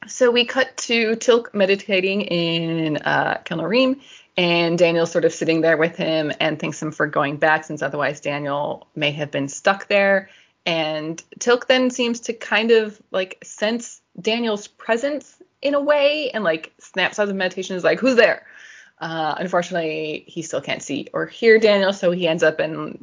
[0.07, 3.99] So we cut to Teal'c meditating in uh, Kel'no'reem,
[4.39, 7.81] and Daniel's sort of sitting there with him and thanks him for going back since
[7.81, 10.29] otherwise Daniel may have been stuck there.
[10.65, 16.45] And Teal'c then seems to kind of like sense Daniel's presence in a way and
[16.45, 18.45] like snaps out of meditation is like, who's there?
[18.99, 22.97] Uh, unfortunately, he still can't see or hear Daniel, so he ends up in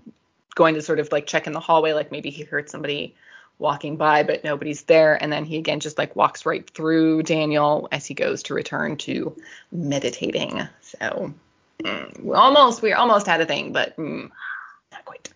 [0.55, 3.15] going to sort of like check in the hallway, like maybe he heard somebody
[3.59, 5.21] walking by, but nobody's there.
[5.21, 8.97] And then he again just like walks right through Daniel as he goes to return
[8.99, 9.37] to
[9.73, 10.69] meditating.
[10.83, 11.35] So
[11.83, 14.31] mm, we almost we almost had a thing, but mm,
[14.93, 15.33] not quite.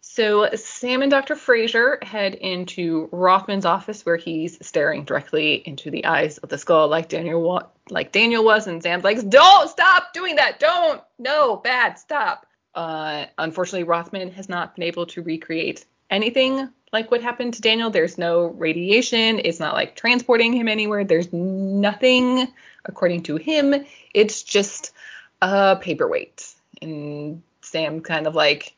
[0.00, 1.36] So Sam and Dr.
[1.36, 6.88] Fraiser head into Rothman's office where he's staring directly into the eyes of the skull
[6.88, 10.58] like Daniel wa- like Daniel was and Sam's like, "Don't stop doing that.
[10.58, 11.02] Don't.
[11.18, 11.98] No, bad.
[11.98, 17.60] Stop." Uh, unfortunately, Rothman has not been able to recreate anything like what happened to
[17.60, 17.90] Daniel.
[17.90, 19.40] There's no radiation.
[19.44, 21.04] It's not like transporting him anywhere.
[21.04, 22.48] There's nothing,
[22.84, 23.84] according to him.
[24.12, 24.92] It's just
[25.40, 26.52] a paperweight.
[26.82, 28.74] And Sam kind of like,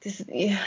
[0.00, 0.62] this, yeah,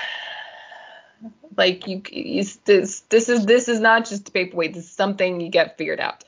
[1.58, 4.74] like you, you, this, this is this is not just a paperweight.
[4.74, 6.24] This is something you get figured out.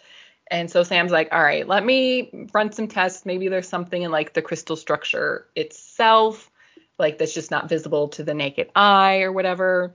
[0.50, 3.26] And so Sam's like, all right, let me run some tests.
[3.26, 6.52] Maybe there's something in like the crystal structure itself,
[7.00, 9.94] like that's just not visible to the naked eye or whatever.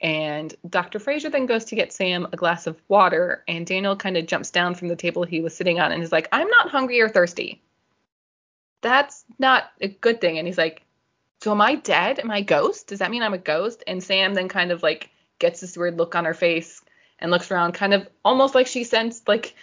[0.00, 0.98] And Dr.
[0.98, 4.50] Fraiser then goes to get Sam a glass of water, and Daniel kind of jumps
[4.50, 7.08] down from the table he was sitting on and is like, I'm not hungry or
[7.08, 7.60] thirsty.
[8.80, 10.38] That's not a good thing.
[10.38, 10.82] And he's like,
[11.42, 12.18] So am I dead?
[12.18, 12.86] Am I a ghost?
[12.86, 13.84] Does that mean I'm a ghost?
[13.86, 16.80] And Sam then kind of like gets this weird look on her face
[17.18, 19.54] and looks around, kind of almost like she sensed like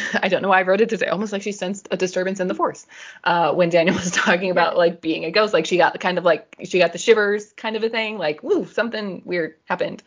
[0.22, 1.06] I don't know why I wrote it today.
[1.06, 2.86] Almost like she sensed a disturbance in the force
[3.24, 5.52] uh, when Daniel was talking about like being a ghost.
[5.52, 8.18] Like she got kind of like she got the shivers kind of a thing.
[8.18, 10.02] Like, woo, something weird happened.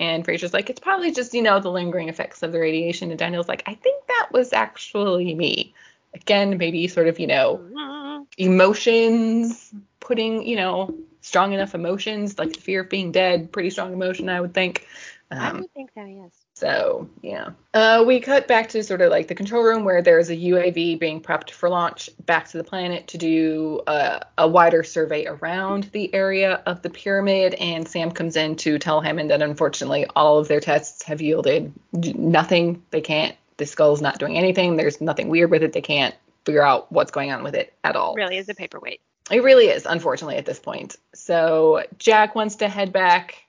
[0.00, 3.10] And Fraiser's like, it's probably just you know the lingering effects of the radiation.
[3.10, 5.74] And Daniel's like, I think that was actually me.
[6.14, 12.60] Again, maybe sort of you know emotions, putting you know strong enough emotions like the
[12.60, 14.86] fear of being dead, pretty strong emotion, I would think.
[15.30, 16.32] I Um, would think so, yes.
[16.58, 20.28] So yeah, uh, we cut back to sort of like the control room where there's
[20.28, 24.82] a UAV being prepped for launch back to the planet to do a, a wider
[24.82, 27.54] survey around the area of the pyramid.
[27.54, 31.72] And Sam comes in to tell Hammond that unfortunately all of their tests have yielded
[31.92, 32.82] nothing.
[32.90, 33.36] They can't.
[33.58, 34.76] The skull's not doing anything.
[34.76, 35.72] There's nothing weird with it.
[35.72, 38.16] They can't figure out what's going on with it at all.
[38.16, 39.00] Really is a paperweight.
[39.30, 40.96] It really is, unfortunately, at this point.
[41.14, 43.44] So Jack wants to head back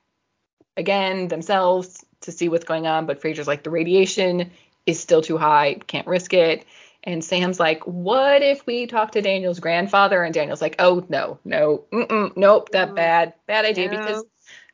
[0.78, 4.51] again themselves to see what's going on, but Fraiser's like, the radiation
[4.85, 6.65] is still too high, can't risk it.
[7.03, 10.23] And Sam's like, what if we talk to Daniel's grandfather?
[10.23, 13.97] And Daniel's like, oh, no, no, mm-mm, nope, that bad, bad idea No.
[13.97, 14.23] because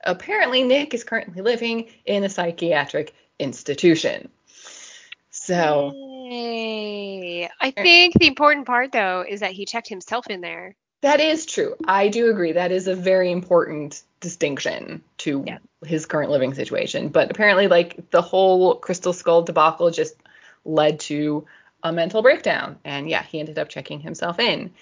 [0.03, 4.29] apparently Nick is currently living in a psychiatric institution.
[5.29, 5.91] So
[6.29, 7.49] Yay.
[7.61, 10.75] I er think the important part though is that he checked himself in there.
[11.01, 11.75] That is true.
[11.87, 12.53] I do agree.
[12.53, 15.57] That is a very important distinction to Yeah.
[15.85, 17.09] his current living situation.
[17.09, 20.15] But apparently, like the whole Crystal Skull debacle just
[20.63, 21.45] led to
[21.83, 22.79] a mental breakdown.
[22.83, 24.73] And yeah, he ended up checking himself in.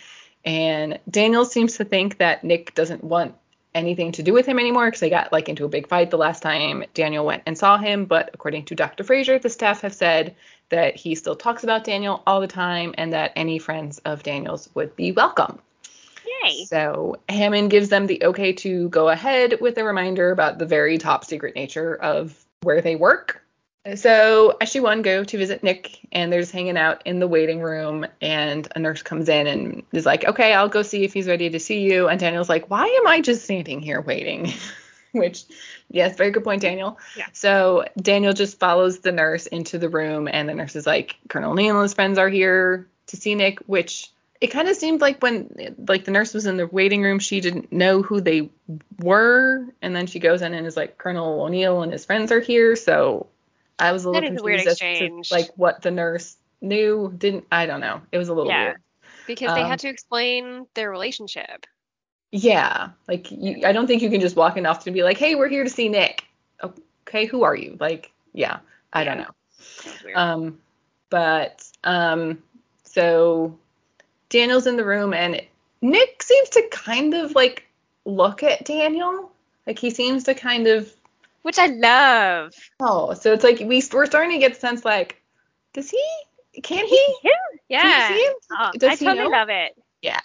[0.46, 3.36] And Daniel seems to think that Nick doesn't want
[3.76, 6.18] anything to do with him anymore because they got like into a big fight the
[6.18, 8.06] last time Daniel went and saw him.
[8.06, 9.04] But according to Dr.
[9.04, 10.36] Fraiser, the staff have said
[10.70, 14.70] that he still talks about Daniel all the time and that any friends of Daniel's
[14.74, 15.60] would be welcome.
[16.42, 16.66] Yay.
[16.66, 20.98] So Hammond gives them the okay to go ahead with a reminder about the very
[20.98, 23.44] top secret nature of where they work.
[23.96, 28.06] So SG1 go to visit Nick and they're just hanging out in the waiting room
[28.22, 31.50] and a nurse comes in and is like, okay, I'll go see if he's ready
[31.50, 32.08] to see you.
[32.08, 34.54] And Daniel's like, why am I just standing here waiting?
[35.12, 35.44] Which,
[35.90, 36.98] yes, very good point, Daniel.
[37.18, 37.28] Yeah.
[37.34, 41.52] So Daniel just follows the nurse into the room and the nurse is like, Colonel
[41.52, 44.10] O'Neill and his friends are here to see Nick, which
[44.44, 47.40] it kind of seemed like when like the nurse was in the waiting room, she
[47.40, 48.50] didn't know who they
[49.00, 52.42] were, and then she goes in and is like Colonel O'Neill and his friends are
[52.42, 52.76] here.
[52.76, 53.28] So
[53.80, 56.36] I was a little That is a weird confused as to like what the nurse
[56.60, 57.46] knew, didn't.
[57.54, 58.02] I don't know.
[58.12, 58.66] It was a little Yeah.
[58.66, 58.82] weird.
[59.28, 61.66] because they Um, had to explain their relationship.
[62.34, 65.18] Yeah, like you, I don't think you can just walk in off to be like,
[65.18, 66.26] "Hey, we're here to see Nick."
[66.62, 67.78] Okay, who are you?
[67.80, 68.58] Like, yeah,
[68.92, 69.32] I don't know.
[69.86, 70.18] That was weird.
[70.18, 70.60] Um,
[71.10, 72.44] but um,
[72.84, 73.58] so
[74.34, 75.40] Daniel's in the room and
[75.82, 77.68] Nick seems to kind of like
[78.04, 79.32] look at Daniel.
[79.68, 80.92] Like he seems to kind of
[81.44, 82.54] Which I love.
[82.80, 85.22] oh, so it's like we we're starting to get the sense like,
[85.74, 86.04] does he?
[86.64, 87.16] Can he?
[87.70, 88.08] Yeah.
[88.10, 88.34] see him?
[88.60, 89.38] Oh, Does I he totally know?
[89.38, 89.72] love it.
[90.02, 90.20] Yeah,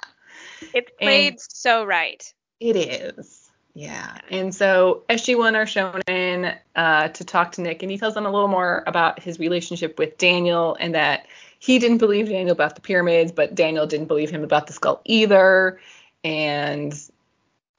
[0.75, 2.23] It's played so right.
[2.61, 3.49] it is.
[3.75, 4.19] Yeah.
[4.31, 8.27] And so SG1 are shown in uh, to talk to Nick, and he tells them
[8.27, 11.27] a little more about his relationship with Daniel and that
[11.59, 15.01] he didn't believe Daniel about the pyramids, but Daniel didn't believe him about the skull
[15.05, 15.81] either.
[16.25, 16.93] And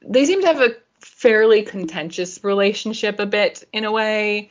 [0.02, 4.50] they seem to have a fairly contentious relationship a bit in a way.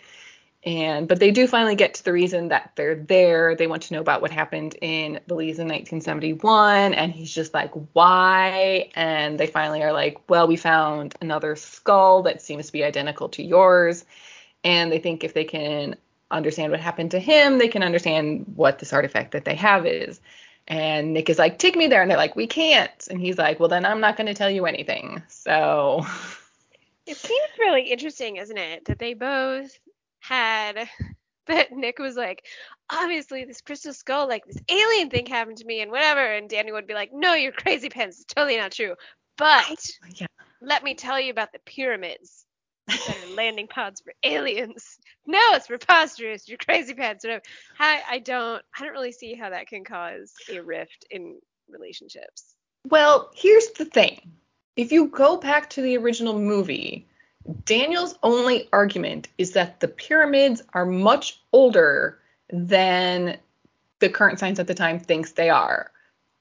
[0.65, 3.55] And but they do finally get to the reason that they're there.
[3.55, 7.71] They want to know about what happened in Belize in 1971, and he's just like,
[7.93, 12.83] "Why?" And they finally are like, "Well, we found another skull that seems to be
[12.83, 14.03] identical to yours."
[14.65, 15.95] And they think if they can
[16.31, 20.21] understand what happened to him, they can understand what this artifact that they have is.
[20.67, 23.59] And Nick is like, "Take me there," and they're like, "We can't." And he's like,
[23.59, 26.05] "Well, then I'm not going to tell you anything." So
[27.09, 29.75] It seems really interesting, isn't it, that they both
[30.19, 30.87] had
[31.47, 32.45] that Nick was like,
[32.91, 36.71] obviously this crystal skull, like this alien thing happened to me and whatever, and Danny
[36.71, 38.93] would be like, no, you're crazy pants, it's totally not true.
[39.39, 40.27] But yeah.
[40.61, 42.45] let me tell you about the pyramids
[42.87, 44.99] that are landing pods for aliens.
[45.39, 46.49] No, it's preposterous.
[46.49, 47.23] You're crazy pants.
[47.23, 47.43] Whatever.
[47.79, 51.37] I, I don't I don't really see how that can cause a rift in
[51.69, 52.55] relationships.
[52.89, 54.31] Well, here's the thing.
[54.75, 57.07] If you go back to the original movie,
[57.65, 62.17] Daniel's only argument is that the pyramids are much older
[62.51, 63.37] than
[63.99, 65.91] the current science at the time thinks they are.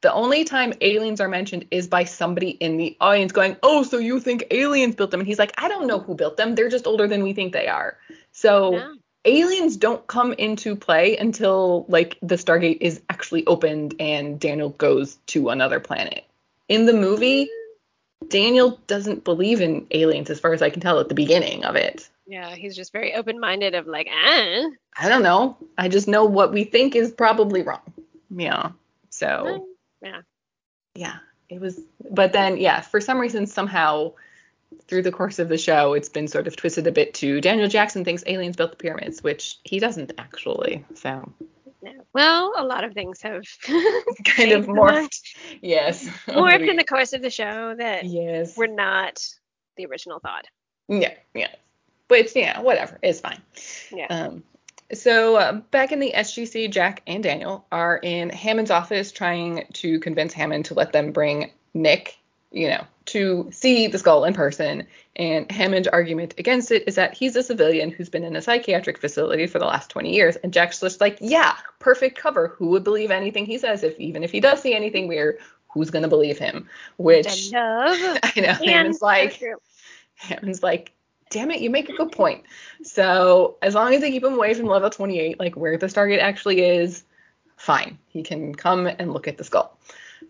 [0.00, 3.98] The only time aliens are mentioned is by somebody in the audience going, Oh, so
[3.98, 5.20] you think aliens built them?
[5.20, 6.54] And he's like, I don't know who built them.
[6.54, 7.98] They're just older than we think they are.
[8.38, 8.94] So No.
[9.24, 15.16] aliens don't come into play until like the Stargate is actually opened and Daniel goes
[15.28, 16.24] to another planet.
[16.68, 17.50] In the movie,
[18.28, 21.74] Daniel doesn't believe in aliens as far as I can tell at the beginning of
[21.74, 22.08] it.
[22.28, 24.66] Yeah, he's just very open minded of like, ah.
[24.96, 25.56] I don't know.
[25.76, 27.92] I just know what we think is probably wrong.
[28.30, 28.70] Yeah.
[29.10, 29.66] So,
[30.00, 30.20] Yeah.
[30.94, 31.16] yeah,
[31.48, 34.12] it was but then yeah, for some reason somehow
[34.86, 37.68] through the course of the show it's been sort of twisted a bit to Daniel
[37.68, 40.84] Jackson thinks aliens built the pyramids, which he doesn't actually.
[40.94, 41.32] So,
[41.82, 41.92] No.
[42.12, 43.44] Well, a lot of things have
[44.24, 45.20] kind of morphed.
[45.62, 46.06] Yes.
[46.26, 48.56] morphed the- in the course of the show that Yes.
[48.56, 49.26] were not
[49.76, 50.46] the original thought.
[50.88, 51.54] Yeah, yeah.
[52.08, 52.98] Which, yeah, whatever.
[53.02, 53.40] It's fine.
[53.92, 54.06] Yeah.
[54.08, 54.42] Um,
[54.92, 60.00] so uh, back in the SGC, Jack and Daniel are in Hammond's office trying to
[60.00, 62.17] convince Hammond to let them bring Nick,
[62.50, 64.86] you know, to see the skull in person.
[65.16, 68.98] And Hammond's argument against it is that he's a civilian who's been in a psychiatric
[68.98, 70.36] facility for the last 20 years.
[70.36, 72.48] And Jack's just like, yeah, perfect cover.
[72.48, 73.82] Who would believe anything he says?
[73.82, 76.68] If even if he does see anything weird, who's gonna believe him?
[76.96, 78.18] Which I.
[78.22, 79.32] I know and Hammond's like.
[79.32, 79.54] so.
[80.16, 80.92] Hammond's like,
[81.30, 82.44] damn it, you make a good point.
[82.82, 86.20] So as long as they keep him away from level 28, like where the Stargate
[86.20, 87.04] actually is,
[87.56, 87.98] fine.
[88.08, 89.78] He can come and look at the skull.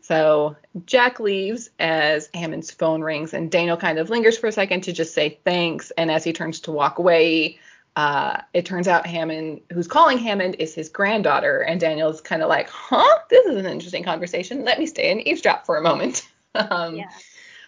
[0.01, 4.83] So Jack leaves as Hammond's phone rings, and Daniel kind of lingers for a second
[4.83, 5.91] to just say thanks.
[5.93, 7.59] And as he turns to walk away,
[7.97, 11.63] uh, it turns out Hammond, who's calling Hammond, is his granddaughter.
[11.63, 14.65] And Daniel's kind of like, huh, this is an interesting conversation.
[14.65, 16.29] Let me stay and eavesdrop for a moment.
[16.55, 17.11] um, yeah.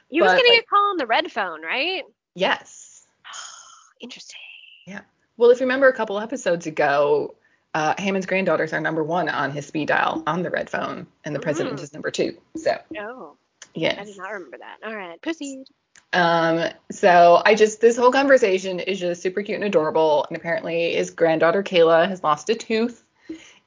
[0.09, 2.05] He was getting like- a call on the red phone, right?
[2.35, 3.07] Yes.
[4.01, 4.39] Interesting.
[4.87, 5.01] Yeah.
[5.37, 7.35] Well, if you remember a couple episodes ago,
[7.75, 11.35] uh, Hammond's granddaughters are number one on his speed dial on the red phone, and
[11.35, 11.83] the president Mm.
[11.83, 12.37] is number two.
[12.57, 13.37] So, Oh,
[13.75, 13.99] Yes.
[14.01, 14.79] I did not remember that.
[14.85, 15.65] All right, proceed.
[16.13, 20.25] Um, so I just this whole conversation is just super cute and adorable.
[20.29, 23.05] And apparently his granddaughter Kayla has lost a tooth.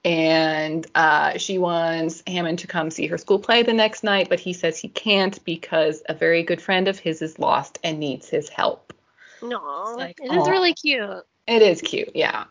[0.04, 4.42] And uh, she wants Hammond to come see her school play the next night, but
[4.42, 8.28] he says he can't because a very good friend of his is lost and needs
[8.28, 8.92] his help.
[9.42, 11.24] No, like, it is really cute.
[11.48, 12.46] It is cute, yeah.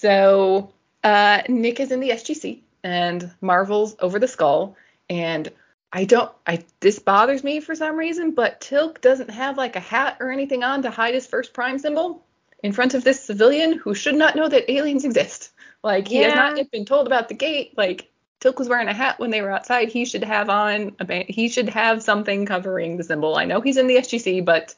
[0.00, 0.72] So
[1.04, 4.74] uh, Nick is in the SGC and marvels over the skull.
[5.10, 5.52] And
[5.92, 9.80] I don't, I this bothers me for some reason, but Teal'c doesn't have like a
[9.80, 12.24] hat or anything on to hide his first prime symbol
[12.62, 15.52] in front of this civilian who should not know that aliens exist.
[15.82, 17.76] Like he has not yet been told about the gate.
[17.76, 19.90] Like Teal'c was wearing a hat when they were outside.
[19.90, 23.36] He should have on a ba- he should have something covering the symbol.
[23.36, 24.74] I know he's in the SGC, but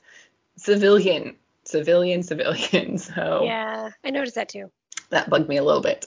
[0.56, 2.98] civilian, civilian, civilian.
[2.98, 4.72] So Yeah, I noticed that too.
[5.12, 6.06] That bugged me a little bit.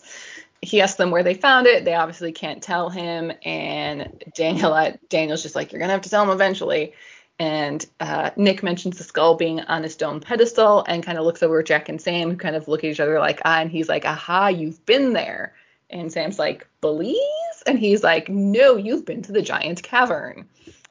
[0.62, 1.86] He asked them where they found it.
[1.86, 6.24] They obviously can't tell him, and Daniel Daniel's just like, "You're gonna have to tell
[6.24, 6.94] him eventually."
[7.38, 11.44] And uh, Nick mentions the skull being on a stone pedestal, and kind of looks
[11.44, 13.72] over at Jack and Sam, who kind of look at each other like, "Ah," and
[13.72, 15.54] he's like, "Aha, you've been there."
[15.90, 20.48] And Sam's like, "Belize?" And he's like, "No, you've been to the giant cavern."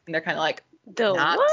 [0.06, 1.50] And they're kind of like, The what?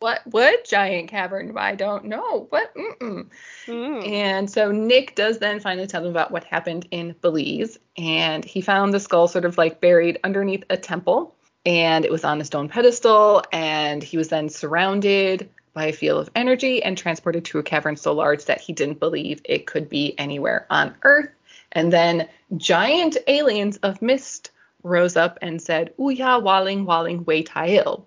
[0.00, 0.20] "What?
[0.26, 1.56] What giant cavern?
[1.56, 2.46] I don't know.
[2.50, 3.28] What?" Mm-mm.
[3.66, 4.08] Mm.
[4.08, 7.78] And so Nick does then finally tell them about what happened in Belize.
[7.96, 11.34] And he found the skull sort of like buried underneath a temple.
[11.66, 13.42] And it was on a stone pedestal.
[13.52, 17.96] And he was then surrounded by a field of energy and transported to a cavern
[17.96, 21.30] so large that he didn't believe it could be anywhere on Earth.
[21.72, 24.50] And then giant aliens of mist
[24.82, 28.06] rose up and said, Uya waling waling wei tail,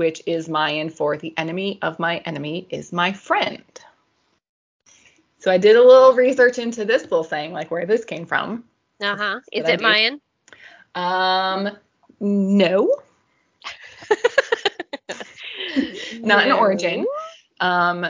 [0.00, 3.62] which is Mayan for the enemy of my enemy is my friend.
[5.40, 8.64] So I did a little research into this little thing, like where this came from.
[9.02, 9.40] Uh huh.
[9.52, 9.82] Is it.
[9.82, 10.18] Mayan?
[10.94, 11.76] Um,
[12.18, 12.96] no,
[16.22, 17.04] not in origin.
[17.60, 18.06] Um,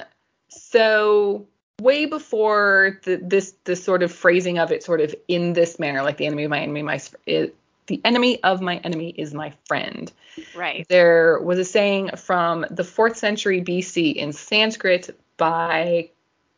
[0.49, 1.49] so
[1.81, 6.05] way before the, this this sort of phrasing of it, sort of in this manner,
[6.05, 7.51] like the enemy of my enemy, my is,
[7.91, 10.13] the enemy of my enemy is my friend.
[10.55, 10.87] Right.
[10.89, 16.11] There was a saying from the fourth century BC in Sanskrit by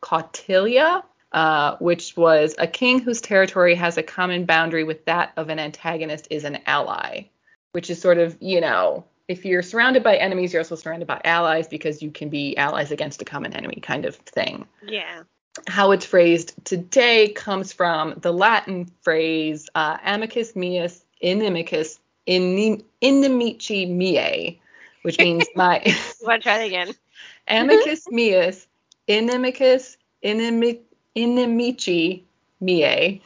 [0.03, 5.49] Kautilya, uh, which was a king whose territory has a common boundary with that of
[5.49, 7.23] an antagonist is an ally,
[7.71, 11.19] which is sort of, you know, if you're surrounded by enemies, you're also surrounded by
[11.25, 14.67] allies because you can be allies against a common enemy kind of thing.
[14.85, 15.23] Yeah.
[15.67, 23.89] How it's phrased today comes from the Latin phrase uh, amicus meus inimicus inim- inimici
[23.89, 24.59] miei,
[25.03, 25.81] which means my
[26.21, 26.93] want to try that again?
[27.47, 28.67] amicus meus
[29.07, 30.81] inimicus inimi-
[31.15, 32.23] inimici
[32.61, 33.21] miei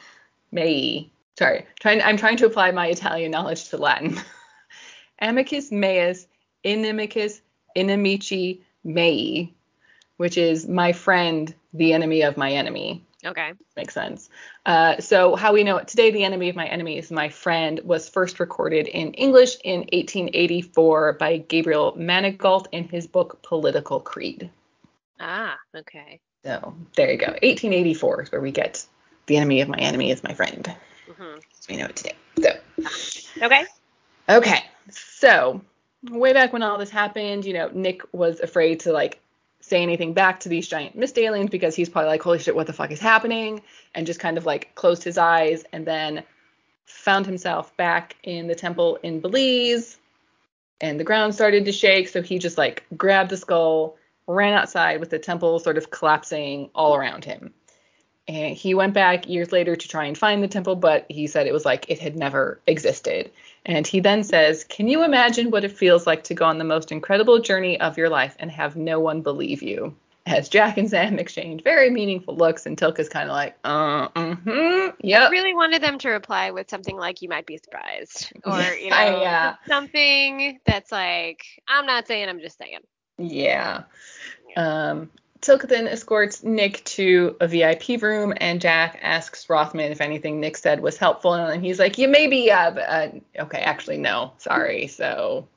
[0.52, 1.10] mei.
[1.38, 4.20] Sorry, trying I'm trying to apply my Italian knowledge to Latin.
[5.20, 6.28] amicus meus
[6.66, 7.42] inimicus
[7.76, 9.54] inimici mei,
[10.18, 13.54] which is my friend, the enemy of my enemy Okay.
[13.76, 14.30] makes sense.
[14.66, 17.80] Uh, so how we know it today, the enemy of my enemy is my friend,
[17.84, 24.50] was first recorded in English in 1884 by Gabriel Manigault in his book Political Creed.
[25.20, 25.58] Ah.
[25.76, 26.20] Okay.
[26.44, 27.28] So there you go.
[27.28, 28.86] 1884 is where we get
[29.26, 30.74] the enemy of my enemy is my friend,
[31.06, 32.16] hmm as we know it today.
[32.42, 32.52] So
[33.42, 33.66] Okay.
[34.30, 34.60] Okay,
[34.90, 35.62] so
[36.10, 39.22] way back when all this happened, you know, Nick was afraid to like
[39.68, 42.68] say anything back to these giant mist aliens because he's probably like, holy shit, what
[42.68, 43.62] the fuck is happening?
[43.94, 46.24] And just kind of like closed his eyes and then
[46.86, 49.98] found himself back in the temple in Belize
[50.80, 52.08] and the ground started to shake.
[52.08, 53.98] So he just like grabbed the skull,
[54.28, 57.54] ran outside with the temple sort of collapsing all around him.
[58.28, 61.48] And he went back years later to try and find the temple, but he said
[61.48, 63.32] it was like it had never existed.
[63.66, 66.64] And he then says, Can you imagine what it feels like to go on the
[66.64, 69.96] most incredible journey of your life and have no one believe you?
[70.26, 74.10] As Jack and Sam exchange very meaningful looks, and Teal'c is kind of like, uh,
[74.10, 74.90] mm-hmm,
[75.28, 78.90] I really wanted them to reply with something like "You might be surprised," or you
[78.90, 82.80] know, I, uh, something that's like, "I'm not saying, I'm just saying."
[83.18, 83.84] Yeah.
[84.58, 85.12] Um,
[85.42, 90.58] Teal'c then escorts Nick to a VIP room, and Jack asks Rothman if anything Nick
[90.58, 93.10] said was helpful, and he's like, "Yeah, maybe, uh, but, uh,
[93.44, 95.48] okay, actually, no, sorry." So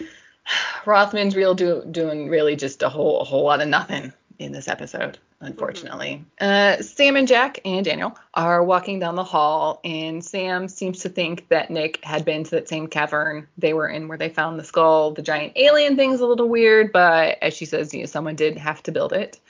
[0.86, 4.68] Rothman's real do- doing really just a whole a whole lot of nothing in this
[4.68, 6.24] episode, unfortunately.
[6.40, 11.08] Uh, Sam and Jack and Daniel are walking down the hall, and Sam seems to
[11.08, 14.58] think that Nick had been to that same cavern they were in where they found
[14.58, 15.12] the skull.
[15.12, 18.58] The giant alien thing's a little weird, but as she says, you know, someone did
[18.58, 19.40] have to build it.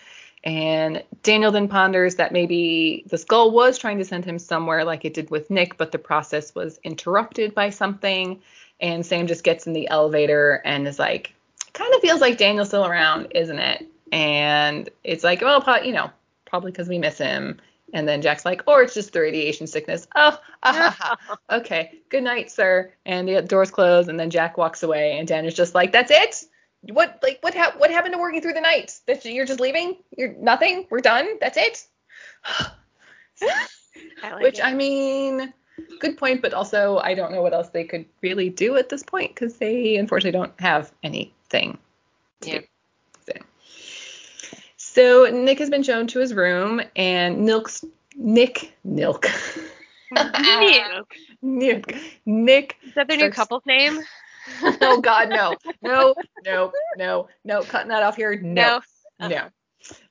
[0.43, 5.05] And Daniel then ponders that maybe the skull was trying to send him somewhere like
[5.05, 8.41] it did with Nick, but the process was interrupted by something.
[8.81, 11.35] And Sam just gets in the elevator and is like,
[11.75, 13.87] kind of feels like Daniel's still around, isn't it?
[14.13, 16.11] And it's like, well, pro- you know,
[16.45, 17.61] probably because we miss him.
[17.93, 20.07] And then Jack's like, or it's just the radiation sickness.
[20.15, 21.37] Oh, ah, ha, ha.
[21.57, 22.01] okay.
[22.09, 22.93] Good night, sir.
[23.05, 26.11] And the doors close, and then Jack walks away, and Dan is just like, that's
[26.11, 26.45] it.
[26.83, 28.99] What like what hap- what happened to working through the night?
[29.07, 29.97] That you're just leaving?
[30.17, 30.87] You're nothing.
[30.89, 31.37] We're done.
[31.41, 31.87] That's it.
[34.23, 34.65] I like Which it.
[34.65, 35.53] I mean,
[35.99, 39.03] good point, but also I don't know what else they could really do at this
[39.03, 41.77] point because they unfortunately don't have anything
[42.43, 42.59] to Yeah.
[42.61, 42.65] do.
[44.95, 45.27] So.
[45.27, 47.85] so Nick has been shown to his room, and Nilk's
[48.17, 49.25] Nick Nilk
[50.15, 51.05] Nuke.
[51.43, 51.97] Nick.
[52.27, 52.77] Nick.
[52.83, 54.01] Is that their new couple's name?
[54.63, 56.15] oh God, no, no,
[56.45, 57.63] no, no, no.
[57.63, 58.39] Cutting that off here.
[58.41, 58.81] No,
[59.21, 59.29] No.
[59.29, 59.49] no.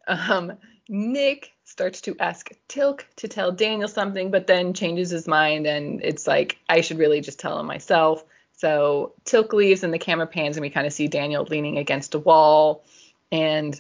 [0.08, 0.54] Um,
[0.88, 6.02] Nick starts to ask Teal'c to tell Daniel something, but then changes his mind, and
[6.04, 8.24] it's like I should really just tell him myself.
[8.58, 12.16] So Teal'c leaves, and the camera pans, and we kind of see Daniel leaning against
[12.16, 12.84] a wall,
[13.32, 13.80] and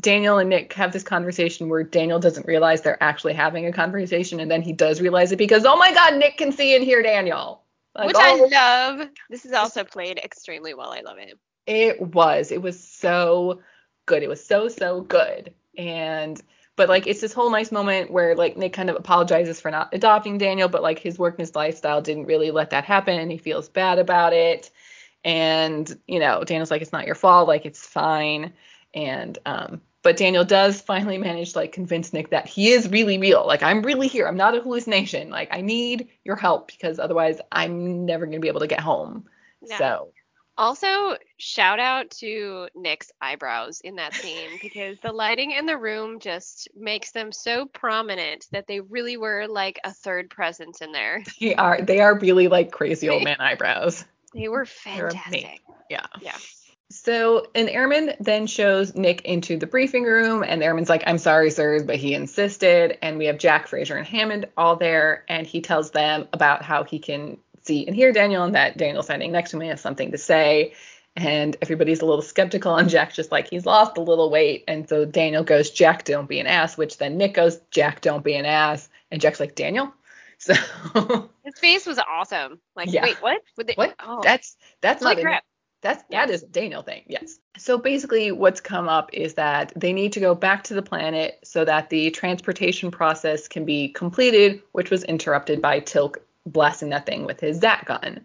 [0.00, 4.40] Daniel and Nick have this conversation where Daniel doesn't realize they're actually having a conversation,
[4.40, 7.02] and then he does realize it because oh my God, Nick can see and hear
[7.02, 7.62] Daniel.
[7.94, 9.08] Like, Which oh, I love.
[9.28, 10.92] This is also played extremely well.
[10.92, 11.38] I love it.
[11.66, 12.50] It was.
[12.50, 13.60] It was so
[14.06, 14.22] good.
[14.22, 15.52] It was so so good.
[15.76, 16.40] And
[16.76, 19.90] but like it's this whole nice moment where like Nick kind of apologizes for not
[19.92, 23.30] adopting Daniel, but like his work and his lifestyle didn't really let that happen and
[23.30, 24.70] he feels bad about it.
[25.24, 28.52] And you know, Daniel's like it's not your fault, like it's fine.
[28.94, 33.18] And um but Daniel does finally manage to like convince Nick that he is really
[33.18, 33.46] real.
[33.46, 34.26] Like I'm really here.
[34.26, 35.30] I'm not a hallucination.
[35.30, 38.80] Like I need your help because otherwise I'm never going to be able to get
[38.80, 39.26] home.
[39.64, 39.78] Yeah.
[39.78, 40.12] So
[40.58, 46.18] Also, shout out to Nick's eyebrows in that scene because the lighting in the room
[46.20, 51.22] just makes them so prominent that they really were like a third presence in there.
[51.40, 54.04] They are they are really like crazy old man eyebrows.
[54.34, 55.60] They were fantastic.
[55.88, 56.06] Yeah.
[56.20, 56.36] Yeah.
[57.04, 61.18] So an airman then shows Nick into the briefing room, and the airman's like, "I'm
[61.18, 65.44] sorry, sirs, but he insisted." And we have Jack, Fraiser, and Hammond all there, and
[65.44, 69.32] he tells them about how he can see and hear Daniel, and that Daniel standing
[69.32, 70.74] next to me has something to say.
[71.16, 74.62] And everybody's a little skeptical, and Jack's just like, he's lost a little weight.
[74.68, 78.22] And so Daniel goes, Jack, don't be an ass, which then Nick goes, Jack, don't
[78.22, 78.88] be an ass.
[79.10, 79.92] And Jack's like, Daniel?
[80.38, 80.54] So
[81.44, 82.58] His face was awesome.
[82.74, 83.02] Like, Yeah.
[83.04, 83.42] wait, what?
[83.56, 83.94] They, what?
[84.00, 85.44] Oh, That's that's holy not crap.
[85.82, 87.38] That's that is a Daniel thing, yes.
[87.58, 91.40] So basically, what's come up is that they need to go back to the planet
[91.42, 96.16] so that the transportation process can be completed, which was interrupted by Teal'c
[96.46, 98.24] blasting that thing with his Zat gun.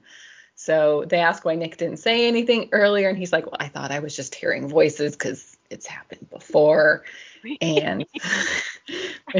[0.55, 3.91] So they ask why Nick didn't say anything earlier, and he's like, "Well, I thought
[3.91, 7.03] I was just hearing voices because it's happened before."
[7.61, 8.05] And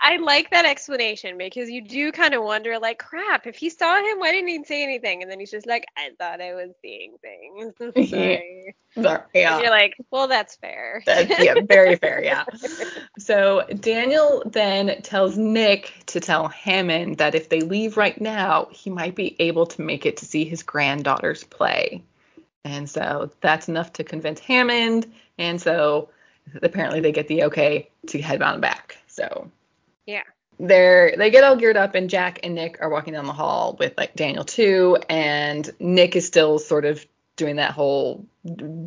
[0.00, 3.96] I like that explanation because you do kind of wonder, like, crap, if he saw
[3.96, 5.22] him, why didn't he say anything?
[5.22, 7.74] And then he's just like, I thought I was seeing things.
[8.10, 8.74] Sorry.
[9.34, 9.60] yeah.
[9.60, 11.02] You're like, well, that's fair.
[11.06, 12.44] That's yeah, very fair, yeah.
[13.18, 18.90] So Daniel then tells Nick to tell Hammond that if they leave right now, he
[18.90, 22.02] might be able to make it to see his granddaughters play.
[22.64, 25.12] And so that's enough to convince Hammond.
[25.38, 26.08] And so
[26.62, 28.98] apparently they get the okay to head on back.
[29.06, 29.50] So
[30.06, 30.22] Yeah.
[30.58, 33.76] they're they get all geared up and Jack and Nick are walking down the hall
[33.78, 37.04] with like Daniel too and Nick is still sort of
[37.36, 38.24] doing that whole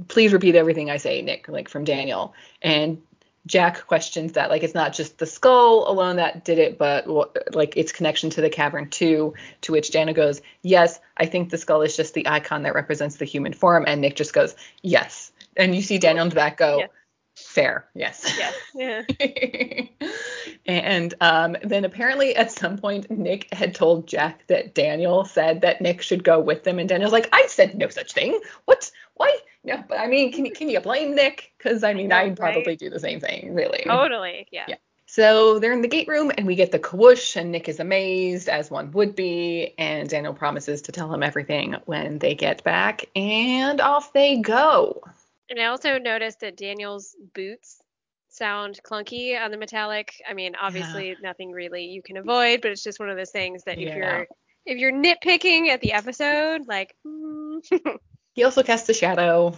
[0.07, 3.01] please repeat everything I say Nick like from Daniel and
[3.47, 7.07] Jack questions that like it's not just the skull alone that did it but
[7.55, 11.57] like its connection to the cavern too to which Daniel goes yes I think the
[11.57, 15.31] skull is just the icon that represents the human form and Nick just goes yes
[15.55, 16.89] and you see Daniel in the back go Yes.
[17.35, 18.53] fair yes Yes.
[18.75, 19.01] Yeah.
[20.67, 25.81] and um, then apparently at some point Nick had told Jack that Daniel said that
[25.81, 28.39] Nick should go with them, and Daniel's like, I said no such thing.
[28.65, 28.91] What?
[29.15, 29.35] Why?
[29.67, 31.51] No, but I mean, can you can you blame Nick?
[31.57, 32.79] Because I mean, I'd probably right?
[32.79, 33.83] do the same thing, really.
[33.83, 34.47] Totally.
[34.49, 34.65] Yeah.
[34.69, 34.75] Yeah.
[35.07, 38.47] So they're in the gate room, and we get the kawoosh, and Nick is amazed,
[38.47, 43.05] as one would be, and Daniel promises to tell him everything when they get back,
[43.15, 45.01] and off they go.
[45.49, 47.81] And I also noticed that Daniel's boots
[48.29, 50.13] sound clunky on the metallic.
[50.29, 53.63] I mean, obviously nothing really you can avoid, but it's just one of those things
[53.63, 53.95] that if Yeah.
[53.97, 54.27] you're
[54.65, 57.61] if you're nitpicking at the episode, like mm,
[58.37, 59.57] He also casts a shadow,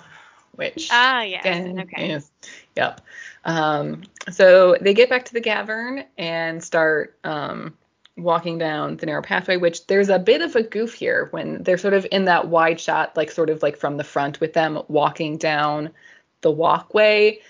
[0.54, 2.22] which ah yes, Again, okay.
[2.78, 3.02] Yep.
[3.44, 7.78] Um, so they get back to the cavern and start um,
[8.16, 11.78] walking down the narrow pathway, which there's a bit of a goof here when they're
[11.78, 14.82] sort of in that wide shot, like sort of like from the front with them
[14.88, 15.90] walking down
[16.40, 17.42] the walkway.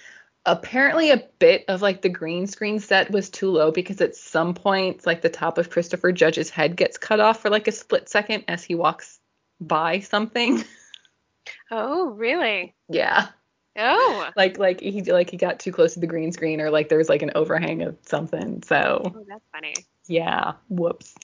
[0.48, 4.56] Apparently, a bit of like the green screen set was too low because at some
[4.56, 8.10] point, like the top of Christopher Judge's head gets cut off for like a split
[8.10, 9.20] second as he walks
[9.62, 10.64] by something.
[11.72, 12.76] Oh, really?
[12.90, 13.28] yeah.
[13.82, 14.30] Oh.
[14.36, 16.98] like like he like he got too close to the green screen or like there
[16.98, 19.74] was like an overhang of something so Oh, that's funny.
[20.08, 21.16] yeah whoops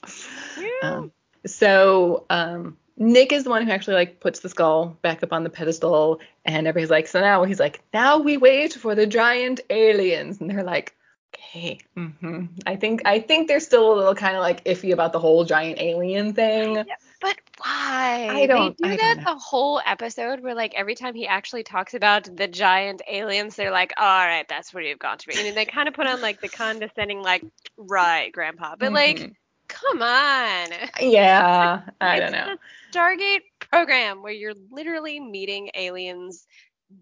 [0.58, 0.66] Yeah.
[0.88, 1.12] um,
[1.44, 5.44] so um nick is the one who actually like puts the skull back up on
[5.44, 9.60] the pedestal and everybody's like so now he's like now we wait for the giant
[9.68, 10.94] aliens and they're like
[11.34, 15.12] okay hmm i think i think they're still a little kind of like iffy about
[15.12, 16.84] the whole giant alien thing
[17.20, 18.28] But why?
[18.30, 21.62] I don't- They do I that the whole episode where like every time he actually
[21.62, 25.34] talks about the giant aliens, they're like, all right, that's where you've gone to be.
[25.38, 27.44] And they kind of put on like the condescending like,
[27.76, 28.76] right, grandpa.
[28.78, 29.34] But like, Mhm.
[29.68, 30.68] Come on.
[31.00, 32.56] Yeah, I don't know.
[32.92, 36.46] Stargate program where you're literally meeting aliens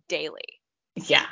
[0.08, 0.60] daily.
[0.96, 1.26] Yeah.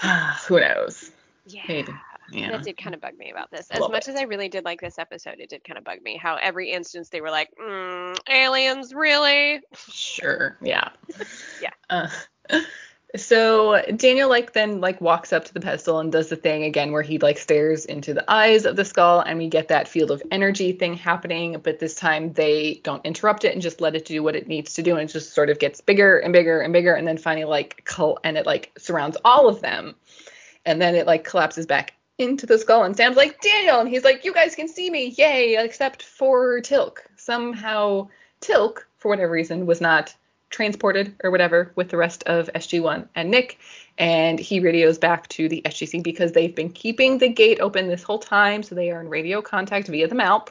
[0.48, 1.10] Who knows?
[1.46, 1.62] Yeah.
[1.68, 1.92] Maybe.
[2.32, 2.52] Yeah.
[2.52, 3.70] That did kind of bug me about this.
[3.70, 4.14] As little much bit.
[4.14, 6.70] as I really did like this episode, it did kind of bug me how every
[6.70, 9.60] instance they were like, mm, aliens, really?
[9.88, 10.56] Sure.
[10.60, 10.90] Yeah.
[11.60, 11.70] Yeah.
[11.88, 12.08] Uh,
[13.16, 16.90] so Daniel like then like walks up to the pedestal and does the thing again
[16.92, 20.10] where he like stares into the eyes of the skull and we get that field
[20.10, 24.06] of energy thing happening, but this time they don't interrupt it and just let it
[24.06, 26.60] do what it needs to do and it just sort of gets bigger and bigger
[26.60, 29.94] and bigger and then finally like col- and it like surrounds all of them.
[30.64, 34.04] And then it like collapses back into the skull and Sam's like, Daniel, and he's
[34.04, 36.98] like, You guys can see me, yay, except for Teal'c.
[37.16, 38.08] Somehow
[38.40, 40.14] Teal'c, for whatever reason, was not
[40.50, 43.58] transported or whatever with the rest of SG1 and Nick.
[43.98, 48.02] And he radios back to the SGC because they've been keeping the gate open this
[48.02, 48.62] whole time.
[48.62, 50.50] So they are in radio contact via the MALP,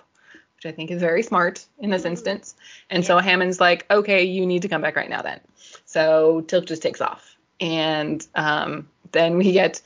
[0.55, 2.11] which I think is very smart in this Mhm.
[2.11, 2.55] instance.
[2.89, 5.39] And so Hammond's like, okay, you need to come back right now then.
[5.85, 7.35] So Teal'c just takes off.
[7.59, 9.81] And um, then we get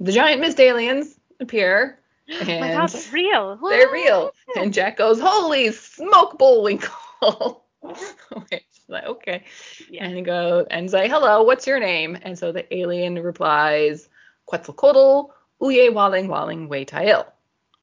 [0.00, 1.98] the giant mist aliens appear.
[2.30, 3.56] Oh my And god, they're real.
[3.68, 4.32] they're real.
[4.56, 7.62] And Jack goes, holy smoke, Bullwinkle.
[7.80, 9.44] Which like, okay.
[9.90, 10.04] Yeah.
[10.04, 12.18] And he goes and say, hello, what's your name?
[12.22, 14.08] And so the alien replies,
[14.46, 17.26] Quetzalcoatl, Uye Waling Waling Wei Tail.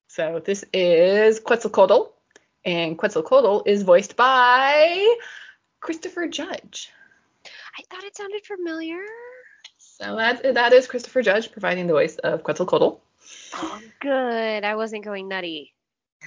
[0.07, 2.13] So this is Quetzalcoatl,
[2.63, 5.15] and Quetzalcoatl is voiced by
[5.79, 6.91] Christopher Judge.
[7.77, 9.01] I thought it sounded familiar.
[10.03, 12.99] So that that is Christopher Judge providing the voice of Quetzalcoatl.
[13.55, 14.63] Oh, good.
[14.63, 15.73] I wasn't going nutty.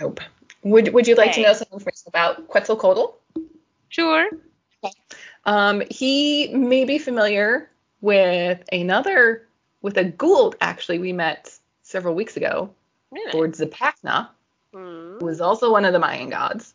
[0.00, 0.20] Nope.
[0.62, 3.14] Would Would you like to know some information about Quetzalcoatl?
[3.88, 4.30] Sure.
[5.44, 7.70] Um, he may be familiar
[8.00, 9.46] with another,
[9.82, 12.70] with a Goa'uld actually we met several weeks ago,
[13.10, 13.32] Really?
[13.32, 14.28] Lord Zipacna,
[14.72, 15.18] Hmm.
[15.18, 16.74] who is also one of the Mayan gods.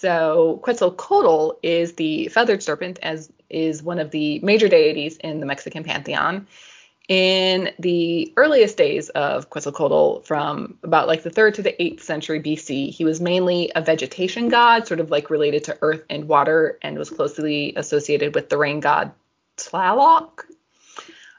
[0.00, 5.46] So Quetzalcoatl is the feathered serpent, as is one of the major deities in the
[5.46, 6.46] Mexican pantheon.
[7.08, 12.40] In the earliest days of Quetzalcoatl, from about like the third to the eighth century
[12.40, 16.78] BC, he was mainly a vegetation god, sort of like related to earth and water,
[16.82, 19.10] and was closely associated with the rain god
[19.56, 20.44] Tlaloc.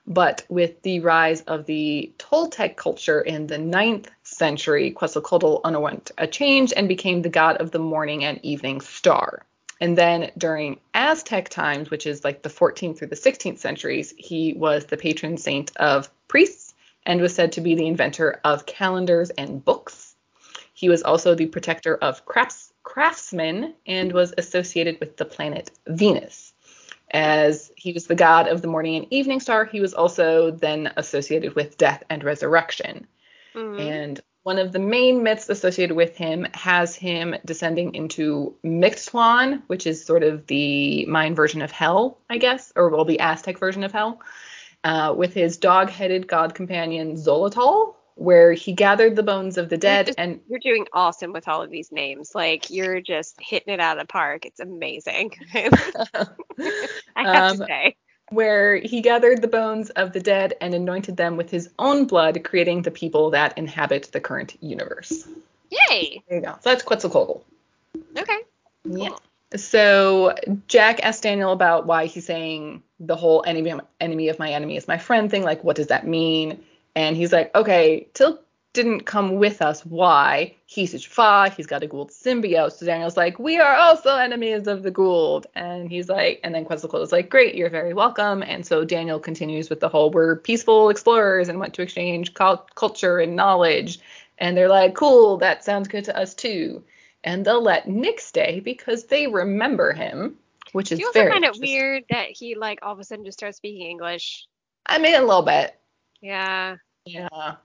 [0.06, 6.26] But with the rise of the Toltec culture in the ninth century, Quetzalcoatl underwent a
[6.26, 9.46] change and became the god of the morning and evening star.
[9.82, 14.54] And then during Aztec times, which is like the 14th through the 16th centuries, he
[14.54, 16.74] was the patron saint of priests
[17.06, 20.16] and was said to be the inventor of calendars and books.
[20.74, 26.54] He was also the protector of crafts, craftsmen and was associated with the planet Venus.
[27.12, 30.92] As he was the god of the morning and evening star, he was also then
[30.96, 33.08] associated with death and resurrection.
[33.56, 33.80] Mhm.
[33.80, 39.86] And one of the main myths associated with him has him descending into Mictlan, which
[39.86, 43.84] is sort of the Mayan version of hell, I guess, or well, the Aztec version
[43.84, 44.22] of hell,
[44.84, 50.08] uh, with his dog-headed god companion Xolotl, where he gathered the bones of the dead
[50.08, 52.32] just- and You're doing awesome with all of these names.
[52.34, 54.46] Like you're just hitting it out of the park.
[54.46, 55.32] It's amazing.
[55.54, 55.68] I
[56.14, 57.96] have to Um, say.
[58.32, 62.44] Where he gathered the bones of the dead and anointed them with his own blood,
[62.44, 65.28] creating the people that inhabit the current universe.
[65.70, 66.24] Yay.
[66.28, 66.54] There you go.
[66.62, 67.42] So that's Quetzalcoatl.
[68.18, 68.40] Okay.
[68.86, 69.16] Yeah.
[69.56, 70.36] So
[70.68, 74.88] Jack asked Daniel about why he's saying the whole enemy enemy of my enemy is
[74.88, 75.44] my friend thing.
[75.44, 76.64] Like, what does that mean?
[76.96, 78.40] And he's like, okay, Teal'c
[78.74, 79.86] didn't come with us.
[79.86, 80.56] Why?
[80.66, 81.54] He's a Jaffa.
[81.56, 82.74] He's got a Goa'uld symbiote.
[82.74, 85.46] So Daniel's like, we are also enemies of the Goa'uld.
[85.56, 88.44] And he's like, and then Quetzalcoatl is like, great, you're very welcome.
[88.44, 93.20] And so Daniel continues with the whole, we're peaceful explorers and want to exchange culture
[93.20, 94.00] and knowledge.
[94.38, 96.84] And they're like, cool, that sounds good to us too
[97.24, 100.36] and they'll let Nick stay because they remember him,
[100.72, 103.40] which is you also find it weird that he like all of a sudden just
[103.40, 104.48] starts speaking English?
[104.86, 105.78] I mean, a little bit.
[106.22, 106.78] Yeah.
[107.06, 107.56] Yeah.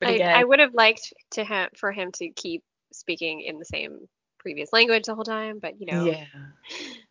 [0.00, 3.58] But I, again, I would have liked to him for him to keep speaking in
[3.58, 6.04] the same previous language the whole time, but you know.
[6.04, 6.24] yeah.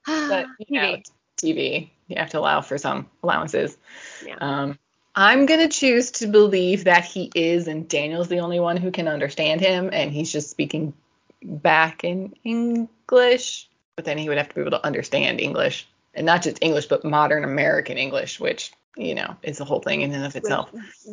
[0.05, 1.03] But you know, TV.
[1.37, 3.77] TV, you have to allow for some allowances.
[4.25, 4.37] Yeah.
[4.39, 4.79] Um,
[5.15, 9.07] I'm gonna choose to believe that he is, and Daniel's the only one who can
[9.07, 10.93] understand him, and he's just speaking
[11.41, 13.69] back in English.
[13.95, 15.87] But then he would have to be able to understand English,
[16.17, 20.01] and not just English, but modern American English, which you know is the whole thing
[20.01, 20.69] in and of itself.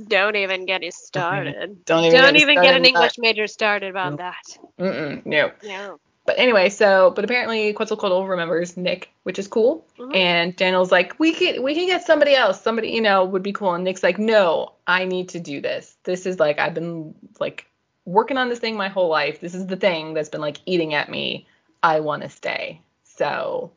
[0.09, 1.85] Don't even get it started.
[1.85, 2.85] Don't even Don't get even get an.
[2.85, 4.43] English major started about that.
[4.81, 5.53] Mm-mm, no.
[5.63, 6.01] No.
[6.27, 9.87] But anyway, so but apparently Quetzalcoatl remembers Nick, which is cool.
[9.99, 10.17] Mhm.
[10.17, 12.61] And Daniel's like, we can we can get somebody else.
[12.63, 13.75] Somebody you know would be cool.
[13.75, 15.95] And Nick's like, no, I need to do this.
[16.05, 17.67] This is like I've been like
[18.07, 19.41] working on this thing my whole life.
[19.41, 21.47] This is the thing that's been like eating at me.
[21.83, 22.81] I want to stay.
[23.03, 23.71] So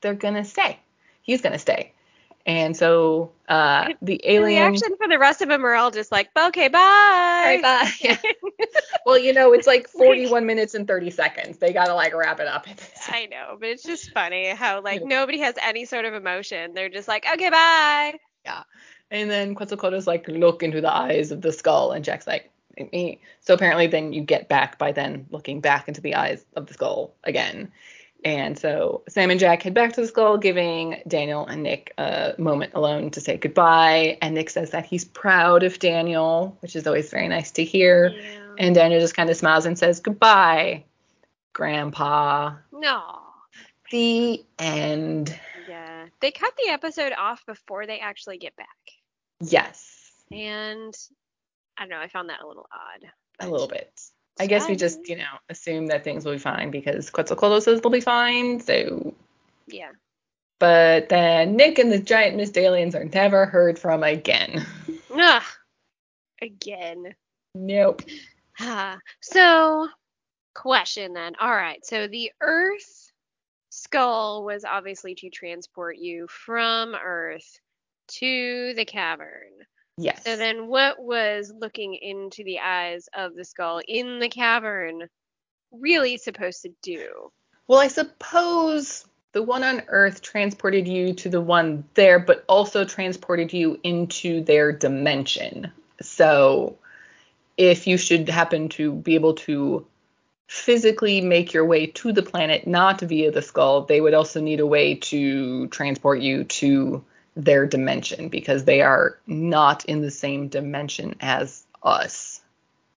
[0.00, 0.78] they're gonna stay.
[1.22, 1.92] He's gonna stay.
[2.46, 4.62] And so uh, the The alien.
[4.62, 6.78] reaction for the rest of them are all just like, okay, bye.
[6.78, 7.90] Right, bye.
[8.00, 8.16] Yeah.
[9.06, 11.58] well, you know, it's like 41 minutes and 30 seconds.
[11.58, 12.66] They gotta like wrap it up.
[13.08, 16.72] I know, but it's just funny how like nobody has any sort of emotion.
[16.74, 18.18] They're just like, okay, bye.
[18.44, 18.62] Yeah.
[19.10, 22.50] And then Quetzalcoatl's like, look into the eyes of the skull, and Jack's like,
[22.92, 23.20] me.
[23.40, 26.74] So apparently, then you get back by then looking back into the eyes of the
[26.74, 27.70] skull again.
[28.24, 32.34] And so Sam and Jack head back to the skull, giving Daniel and Nick a
[32.38, 34.18] moment alone to say goodbye.
[34.20, 38.10] And Nick says that he's proud of Daniel, which is always very nice to hear.
[38.10, 38.54] Yeah.
[38.58, 40.84] And Daniel just kind of smiles and says, Goodbye,
[41.54, 42.56] Grandpa.
[42.72, 43.20] No.
[43.90, 45.38] The end.
[45.68, 46.06] Yeah.
[46.20, 48.66] They cut the episode off before they actually get back.
[49.40, 50.94] Yes, And
[51.78, 53.08] I don't know, I found that a little odd.
[53.38, 53.90] a little bit.
[54.40, 57.80] I guess we just, you know, assume that things will be fine because Quetzalcoatl says
[57.80, 58.60] they'll be fine.
[58.60, 59.14] So,
[59.66, 59.90] Yeah.
[60.58, 64.66] but then Nick and the giant mist aliens are never heard from again.
[65.14, 65.42] Ugh.
[66.40, 67.14] Again.
[67.54, 68.02] Nope.
[68.58, 69.88] Ah, so,
[70.54, 71.34] question then.
[71.40, 71.84] All right.
[71.84, 73.12] So the Earth
[73.70, 77.60] skull was obviously to transport you from Earth
[78.08, 79.52] to the cavern.
[80.00, 80.24] Yes.
[80.24, 85.08] So then, what was looking into the eyes of the skull in the cavern
[85.72, 87.30] really supposed to do?
[87.68, 92.84] Well, I suppose the one on Earth transported you to the one there, but also
[92.84, 95.70] transported you into their dimension.
[96.00, 96.78] So,
[97.56, 99.86] if you should happen to be able to
[100.48, 104.60] physically make your way to the planet, not via the skull, they would also need
[104.60, 107.04] a way to transport you to
[107.36, 112.40] their dimension because they are not in the same dimension as us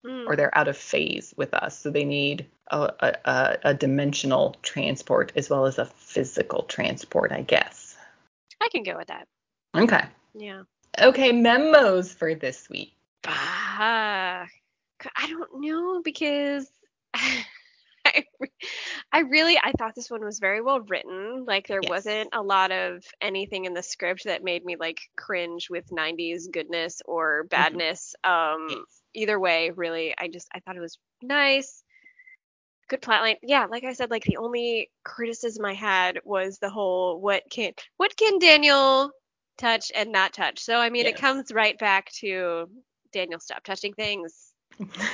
[0.04, 0.24] Hmm.
[0.26, 1.78] or they're out of phase with us.
[1.78, 2.92] So they need a,
[3.24, 7.96] a, a, dimensional transport as well as a physical transport, I guess.
[8.60, 9.28] I can go with that.
[9.76, 10.04] Okay.
[10.34, 10.62] Yeah.
[11.00, 12.94] Okay, memos for this week.
[13.26, 14.46] Ah,
[15.16, 16.68] I don't know because
[18.14, 18.24] I,
[19.12, 21.44] I really I thought this one was very well written.
[21.46, 21.82] Like there Yes.
[21.82, 26.48] wasn't a lot of anything in the script that made me like cringe with 90s
[26.52, 28.14] goodness or badness.
[28.24, 28.84] Um
[29.14, 31.84] either way, really, I just I thought it was nice.
[32.88, 33.38] Good plotline.
[33.42, 37.72] Yeah, like I said, like the only criticism I had was the whole what can
[37.96, 39.10] what can Daniel
[39.58, 40.60] touch and not touch.
[40.60, 42.68] So I mean, it comes right back to
[43.12, 44.51] Daniel stop touching things.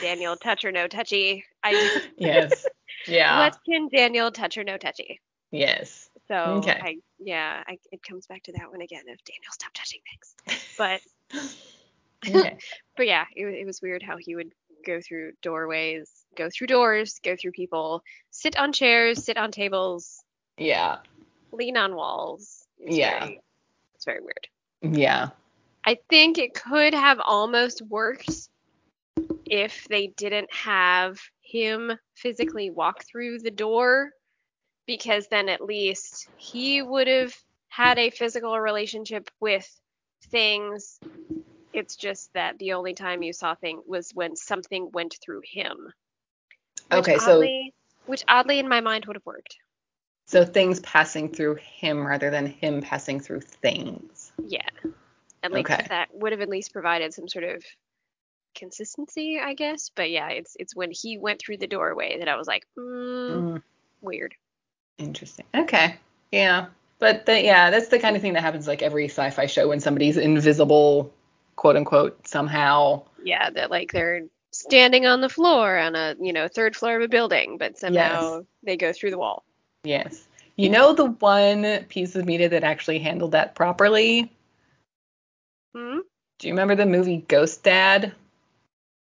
[0.00, 1.44] Daniel touch or no touchy.
[1.62, 2.66] I yes.
[3.06, 3.38] Yeah.
[3.38, 5.20] what can Daniel touch or no touchy?
[5.50, 6.10] Yes.
[6.28, 6.78] So Okay.
[6.82, 10.00] I yeah, I, it comes back to that one again of Daniel stop touching
[10.46, 10.66] things.
[10.76, 11.00] But
[12.28, 12.58] Okay.
[12.96, 14.52] but yeah, it, it was weird how he would
[14.86, 20.22] go through doorways, go through doors, go through people, sit on chairs, sit on tables,
[20.56, 20.98] yeah.
[21.52, 22.64] lean on walls.
[22.78, 23.18] It's Yeah.
[23.20, 23.40] very,
[23.94, 24.94] it's very weird.
[24.96, 25.30] Yeah.
[25.84, 28.30] I think it could have almost worked
[29.44, 34.10] if they didn't have him physically walk through the door,
[34.86, 37.34] because then at least he would have
[37.68, 39.68] had a physical relationship with
[40.30, 40.98] things.
[41.72, 45.92] It's just that the only time you saw thing was when something went through him.
[46.90, 47.74] Okay, so- oddly,
[48.06, 49.56] which oddly in my mind would have worked.
[50.26, 54.32] So things passing through him rather than him passing through things.
[54.44, 54.68] Yeah.
[55.42, 55.86] At least Okay.
[55.88, 57.64] that would have at least provided some sort of
[58.58, 59.90] consistency, I guess.
[59.94, 63.46] But yeah, it's it's when he went through the doorway that I was like, mm,
[63.58, 63.62] Mm,
[64.02, 64.34] weird.
[64.98, 65.46] interesting.
[65.54, 65.96] Okay.
[66.32, 66.66] Yeah.
[66.98, 69.80] But the, yeah, that's the kind of thing that happens like every sci-fi show when
[69.80, 71.12] somebody's invisible,
[71.56, 73.02] quote unquote, somehow.
[73.22, 77.02] Yeah, that like they're standing on the floor on a you know third floor of
[77.02, 79.44] a building, but somehow they go through the wall.
[79.84, 80.26] Yes.
[80.56, 84.32] You know the one piece of media that actually handled that properly?
[85.74, 85.98] Hmm?
[86.38, 88.12] Do you remember the movie Ghost Dad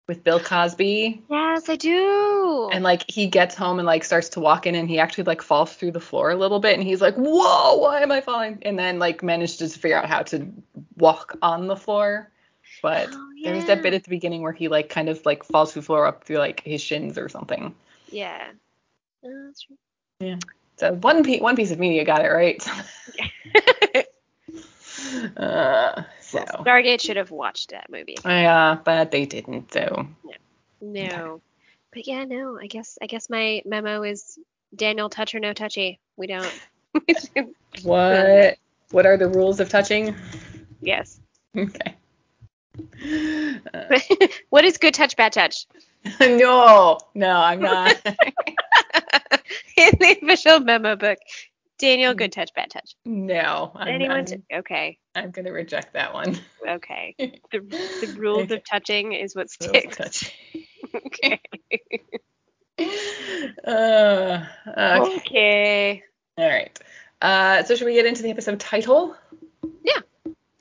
[0.06, 1.22] with Bill Cosby?
[1.30, 2.70] Yes, I do.
[2.72, 5.42] And like he gets home and like starts to walk in and he actually like
[5.42, 8.58] falls through the floor a little bit and he's like, "Whoa, why am I falling?"
[8.62, 10.46] And then like manages to figure out how to
[10.96, 12.30] walk on the floor.
[12.82, 15.72] But Oh, there's that bit at the beginning where he like kind of like falls
[15.72, 17.74] through the floor up through like his shins or something.
[18.10, 18.48] yeah.
[19.24, 19.62] Oh, that's
[20.20, 20.38] true.
[20.76, 22.66] So one pe- one piece of media got it right.
[25.36, 28.16] uh, so Stargate should have watched that movie.
[28.24, 29.72] yeah, but they didn't.
[29.72, 30.06] So
[30.80, 31.40] No.
[31.92, 32.58] But yeah, no.
[32.60, 34.38] I guess I guess my memo is
[34.74, 36.00] Daniel touch or no touchy.
[36.16, 36.52] We don't.
[37.82, 38.58] what
[38.90, 40.14] what are the rules of touching?
[40.80, 41.20] yes.
[41.56, 41.94] Okay.
[43.72, 43.98] Uh,
[44.50, 45.66] what is good touch, bad touch?
[46.20, 47.94] no, no, I'm not.
[49.76, 51.18] In the official memo book,
[51.78, 52.94] Daniel, good touch, bad touch.
[53.04, 54.16] no, I'm, Anyone?
[54.18, 56.38] I'm, t- okay, I'm gonna reject that one.
[56.68, 57.14] okay.
[57.52, 57.60] The,
[58.00, 60.30] the rules of touching is what sticks.
[60.94, 61.40] okay.
[63.64, 65.16] Uh, okay.
[65.16, 66.02] Okay.
[66.36, 66.78] All right.
[67.22, 69.16] Uh, so should we get into the episode title?
[69.84, 70.00] Yeah.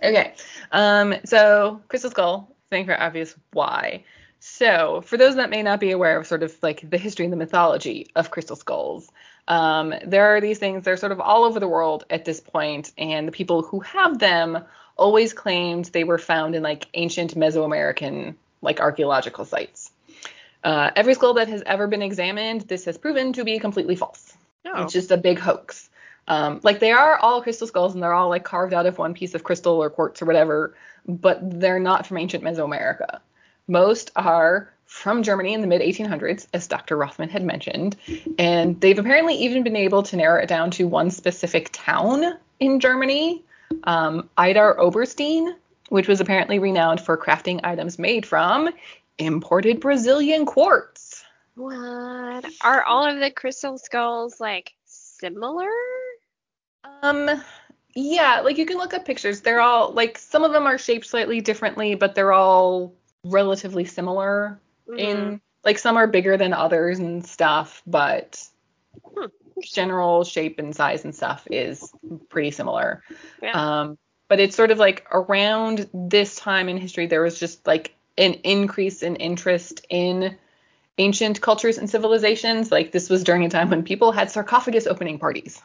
[0.01, 0.34] Okay.
[0.72, 4.03] Um, so Crystal Skull, saying for obvious why.
[4.39, 7.34] So for those that may not be aware of sort of like the history and
[7.34, 9.09] the mythology of crystal skulls,
[9.48, 10.84] um, there are these things.
[10.84, 14.20] They're sort of all over the world at this point, and the people who have
[14.20, 14.64] them
[14.96, 19.91] always claimed they were found in like ancient Mesoamerican like archaeological sites.
[20.64, 24.34] Uh, every skull that has ever been examined, this has proven to be completely false.
[24.66, 24.84] Oh.
[24.84, 25.89] It's just a big hoax.
[26.28, 29.14] Um, like they are all crystal skulls and they're all like carved out of one
[29.14, 30.76] piece of crystal or quartz or whatever,
[31.06, 33.20] but they're not from ancient Mesoamerica.
[33.68, 36.96] Most are from Germany in the mid 1800s, as Dr.
[36.96, 37.98] Rothman had mentioned,
[38.38, 42.80] and they've apparently even been able to narrow it down to one specific town in
[42.80, 43.44] Germany,
[43.86, 45.56] um, Idar Oberstein,
[45.89, 48.70] which was apparently renowned for crafting items made from
[49.18, 51.26] imported Brazilian quartz.
[51.56, 52.46] What?
[52.62, 55.72] Are all of the crystal skulls like similar?
[57.02, 57.41] Um,
[57.96, 59.41] yeah, like you can look up pictures.
[59.41, 62.94] They're all like some of them are shaped slightly differently, but they're all
[63.26, 64.60] relatively similar
[64.90, 65.00] Mhm.
[65.00, 68.46] in like some are bigger than others and stuff, but
[69.16, 69.28] Hmm.
[69.62, 71.94] general shape and size and stuff is
[72.30, 73.04] pretty similar.
[73.42, 73.52] Yeah.
[73.82, 77.94] Um, but it's sort of like around this time in history, there was just like
[78.18, 80.36] an increase in interest in
[80.98, 82.72] ancient cultures and civilizations.
[82.72, 85.62] Like this was during a time when people had sarcophagus opening parties,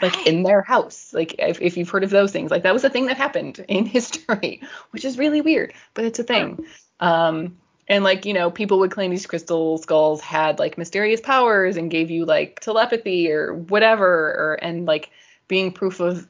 [0.00, 0.26] like Right.
[0.26, 1.12] in their house.
[1.12, 3.64] Like if, if you've heard of those things, like that was a thing that happened
[3.68, 6.64] in history, which is really weird, but it's a thing.
[7.00, 7.56] Um,
[7.88, 11.90] and like you know, people would claim these crystal skulls had like mysterious powers and
[11.90, 15.10] gave you like telepathy or whatever, or and like
[15.48, 16.26] being proof of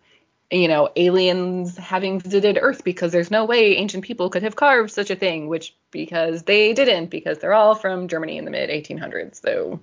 [0.50, 4.90] you know aliens having visited Earth because there's no way ancient people could have carved
[4.90, 8.70] such a thing, which because they didn't because they're all from Germany in the mid
[8.70, 9.40] 1800s.
[9.40, 9.80] So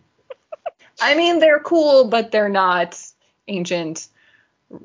[1.00, 3.00] I mean they're cool, but they're not
[3.48, 4.08] ancient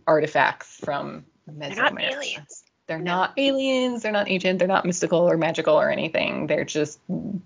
[0.06, 2.12] artifacts from They're not Mesoamerica.
[2.12, 2.62] aliens.
[2.86, 3.12] They're No.
[3.16, 4.02] not aliens.
[4.02, 4.58] They're not ancient.
[4.58, 6.46] They're not mystical or magical or anything.
[6.46, 7.00] They're just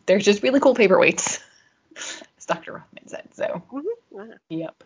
[0.06, 1.40] they're just really cool paperweights,
[2.38, 2.72] as Dr.
[2.74, 3.28] Rothman said.
[3.34, 3.82] So, Mhm.
[4.10, 4.24] Wow.
[4.48, 4.84] yep.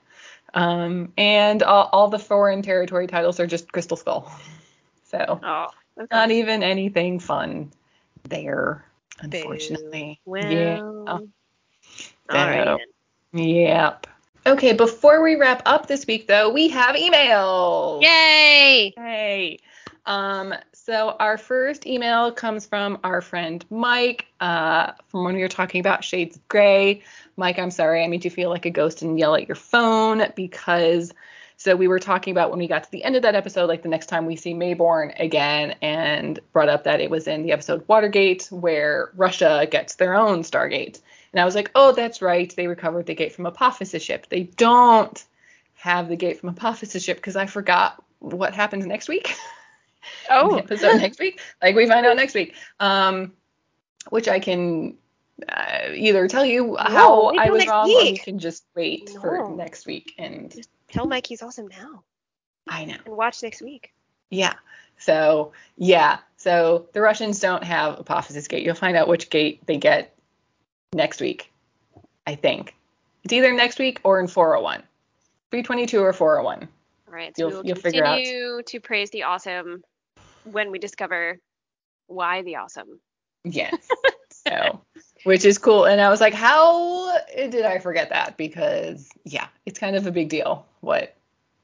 [0.52, 4.30] Um, and all, all the foreign territory titles are just Crystal Skull.
[5.06, 5.66] So, Oh.
[5.96, 6.08] Okay.
[6.10, 7.70] not even anything fun
[8.24, 8.84] there,
[9.22, 9.28] Boo.
[9.38, 10.20] unfortunately.
[10.24, 10.42] Well.
[10.50, 10.78] Yeah.
[11.08, 11.20] All
[12.30, 12.64] right.
[12.64, 12.78] So,
[13.32, 13.44] then.
[13.44, 14.06] Yep.
[14.46, 18.02] Okay, before we wrap up this week, though, we have emails.
[18.02, 18.92] Yay!
[18.96, 19.58] Hey.
[20.06, 25.48] Um, so our first email comes from our friend Mike, uh, from when we were
[25.48, 27.02] talking about Shades of Grey.
[27.36, 30.24] Mike, I'm sorry, I made you feel like a ghost and yell at your phone
[30.36, 31.12] because
[31.56, 33.82] so we were talking about when we got to the end of that episode, like
[33.82, 37.52] the next time we see Maybourne again, and brought up that it was in the
[37.52, 41.00] episode Watergate where Russia gets their own Stargate.
[41.32, 44.26] And I was like, oh, that's right, they recovered the gate from Apophis's ship.
[44.28, 45.24] They don't
[45.74, 49.34] have the gate from Apophis's ship because I forgot what happens next week.
[50.30, 50.56] Oh.
[50.58, 51.40] episode next week.
[51.62, 52.54] Like we find out next week.
[52.80, 53.32] Um,
[54.10, 54.96] which I can
[55.48, 59.86] uh, either tell you how I was wrong, or we can just wait for next
[59.86, 60.14] week.
[60.18, 60.54] And
[60.88, 62.04] Tell Mike he's awesome now
[62.68, 62.96] I know.
[63.04, 63.92] and watch next week.
[64.30, 64.54] Yeah.
[64.98, 66.18] So yeah.
[66.36, 68.62] So the Russians don't have Apophis's gate.
[68.64, 70.14] You'll find out which gate they get
[70.92, 71.50] next week.
[72.26, 72.74] I think
[73.24, 74.82] it's either next week or in 401.
[75.50, 76.68] 322 or 401.
[77.08, 77.36] All right.
[77.36, 78.16] So You'll- we will you'll figure out.
[78.16, 79.82] continue to praise the awesome
[80.44, 81.38] when we discover
[82.06, 83.00] why the awesome.
[83.44, 83.88] Yes.
[84.46, 84.80] so,
[85.24, 85.84] which is cool.
[85.84, 88.36] And I was like, how did I forget that?
[88.36, 91.16] Because yeah, it's kind of a big deal what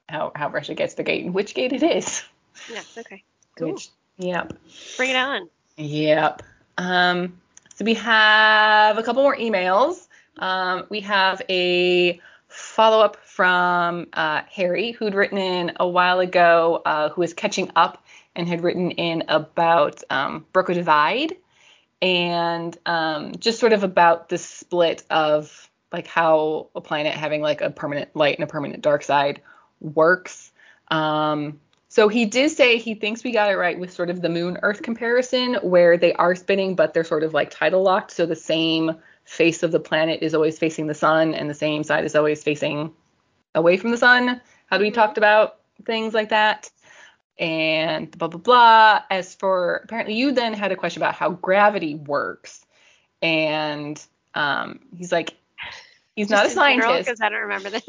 [0.09, 2.23] how how Russia gets the gate and which gate it is.
[2.71, 2.97] Yes.
[2.99, 3.23] Okay.
[3.57, 3.73] Cool.
[3.73, 4.53] Which yep.
[4.97, 5.49] Bring it on.
[5.77, 6.43] Yep.
[6.79, 7.41] Um,
[7.75, 10.07] so we have a couple more emails.
[10.39, 16.83] Um, we have a follow up from uh, Harry, who'd written in a while ago,
[16.85, 18.05] uh, who was catching up
[18.37, 21.37] and had written in about um, Broca Divide
[22.03, 27.61] and um, just sort of about the split of like how a planet having like
[27.61, 29.43] a permanent light and a permanent dark side
[29.81, 30.53] works.
[30.89, 34.29] Um, so he did say he thinks we got it right with sort of the
[34.29, 38.13] moon Earth comparison, where they are spinning, but they're sort of like tidal locked.
[38.13, 38.93] So the same
[39.25, 42.43] face of the planet is always facing the sun, and the same side is always
[42.45, 42.93] facing
[43.55, 44.41] away from the sun.
[44.67, 44.95] How do we Mhm.
[44.95, 46.71] talked about things like that?
[47.41, 49.03] And blah blah blah.
[49.11, 52.65] As for apparently you then had a question about how gravity works.
[53.23, 54.01] and
[54.35, 55.35] um, he's like,
[56.15, 57.07] he's not a scientist.
[57.07, 57.83] Because I don't remember this.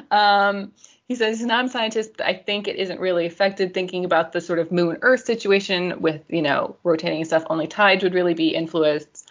[0.10, 0.72] um,
[1.08, 4.32] he says he's not a scientist, but I think it isn't really affected thinking about
[4.32, 7.44] the sort of moon Earth situation with, you know, rotating stuff.
[7.50, 9.21] Only tides would really be influenced.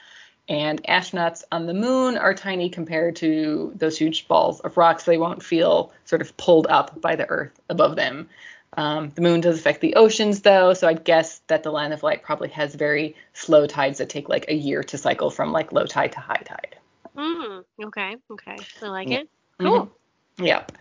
[0.51, 5.05] And astronauts on the moon are tiny compared to those huge balls of rocks.
[5.05, 8.27] They won't feel sort of pulled up by the Earth above them.
[8.75, 12.03] Um, the moon does affect the oceans, though, so I guess that the line of
[12.03, 15.71] light probably has very slow tides that take like a year to cycle from like
[15.71, 16.75] low tide to high tide.
[17.15, 18.57] Mm, okay, okay.
[18.83, 19.19] I like Yeah.
[19.19, 19.29] it.
[19.57, 19.89] Cool.
[20.35, 20.45] Mm-hmm.
[20.47, 20.71] Yep.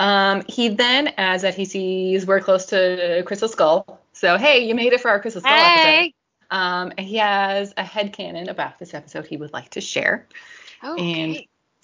[0.00, 4.00] Um, he then adds that he sees we're close to Crystal Skull.
[4.12, 6.12] So hey, you made it for our Crystal Skull episode.
[6.50, 10.26] Um, he has a headcanon about this episode he would like to share.
[10.82, 11.42] Oh, And-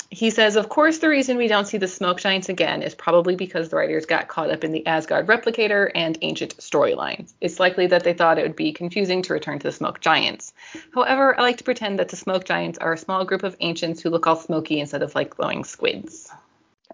[0.09, 3.35] He says, of course, the reason we don't see the smoke giants again is probably
[3.35, 7.33] because the writers got caught up in the Asgard replicator and ancient storylines.
[7.41, 10.55] It's likely that they thought it would be confusing to return to the smoke giants.
[10.95, 14.01] However, I like to pretend that the smoke giants are a small group of ancients
[14.01, 16.31] who look all smoky instead of like glowing squids.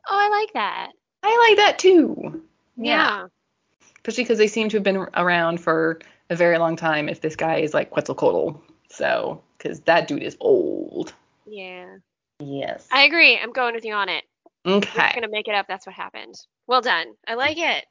[0.08, 0.92] Oh, I like that.
[1.22, 2.42] I like that too.
[2.78, 3.26] Yeah.
[3.96, 5.98] Especially because they seem to have been around for
[6.30, 8.60] a very long time if this guy is like Quetzalcoatl.
[8.88, 11.12] So, because that dude is old.
[11.46, 11.86] Yeah.
[12.40, 12.86] Yes.
[12.92, 13.38] I agree.
[13.38, 14.24] I'm going with you on it.
[14.64, 15.66] We're just gonna make it up.
[15.68, 16.34] That's what happened.
[16.66, 17.06] Well done.
[17.26, 17.84] I like it.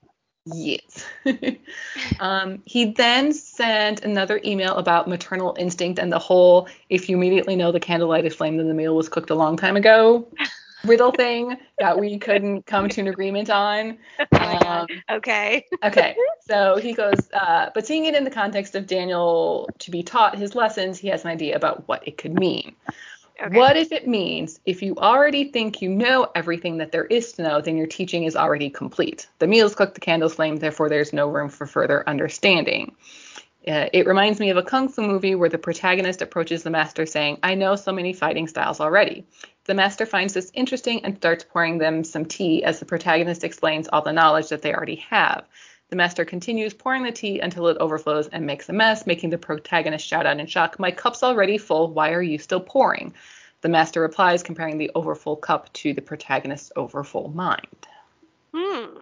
[0.46, 1.06] Yes.
[2.20, 7.56] um, he then sent another email about maternal instinct and the whole if you immediately
[7.56, 10.28] know the candlelight is flame, then the meal was cooked a long time ago
[10.86, 13.98] riddle thing that we couldn't come to an agreement on.
[14.34, 14.68] Oh.
[14.68, 15.66] Um, Okay.
[15.84, 20.04] okay, so he goes, uh, but seeing it in the context of Daniel to be
[20.04, 22.76] taught his lessons, he has an idea about what it could mean.
[23.42, 23.58] Okay.
[23.58, 27.44] What if it means if you already think you know everything that there is to
[27.44, 29.28] know, then your teaching is already complete?
[29.40, 32.96] The meal's cooked, the candles flame, therefore there's no room for further understanding.
[33.68, 37.06] Uh, it reminds me of a kung fu movie where the protagonist approaches the master
[37.06, 39.26] saying, I know so many fighting styles already.
[39.66, 43.88] The master finds this interesting and starts pouring them some tea as the protagonist explains
[43.88, 45.46] all the knowledge that they already have.
[45.90, 49.38] The master continues pouring the tea until it overflows and makes a mess, making the
[49.38, 51.92] protagonist shout out in shock, My cup's already full.
[51.92, 53.14] Why are you still pouring?
[53.60, 57.88] The master replies, comparing the overfull cup to the protagonist's overfull mind.
[58.56, 58.98] Hmm.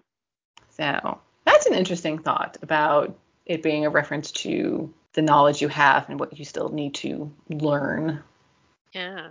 [0.71, 6.09] So that's an interesting thought about it being a reference to the knowledge you have
[6.09, 8.23] and what you still need to learn.
[8.93, 9.29] Yeah.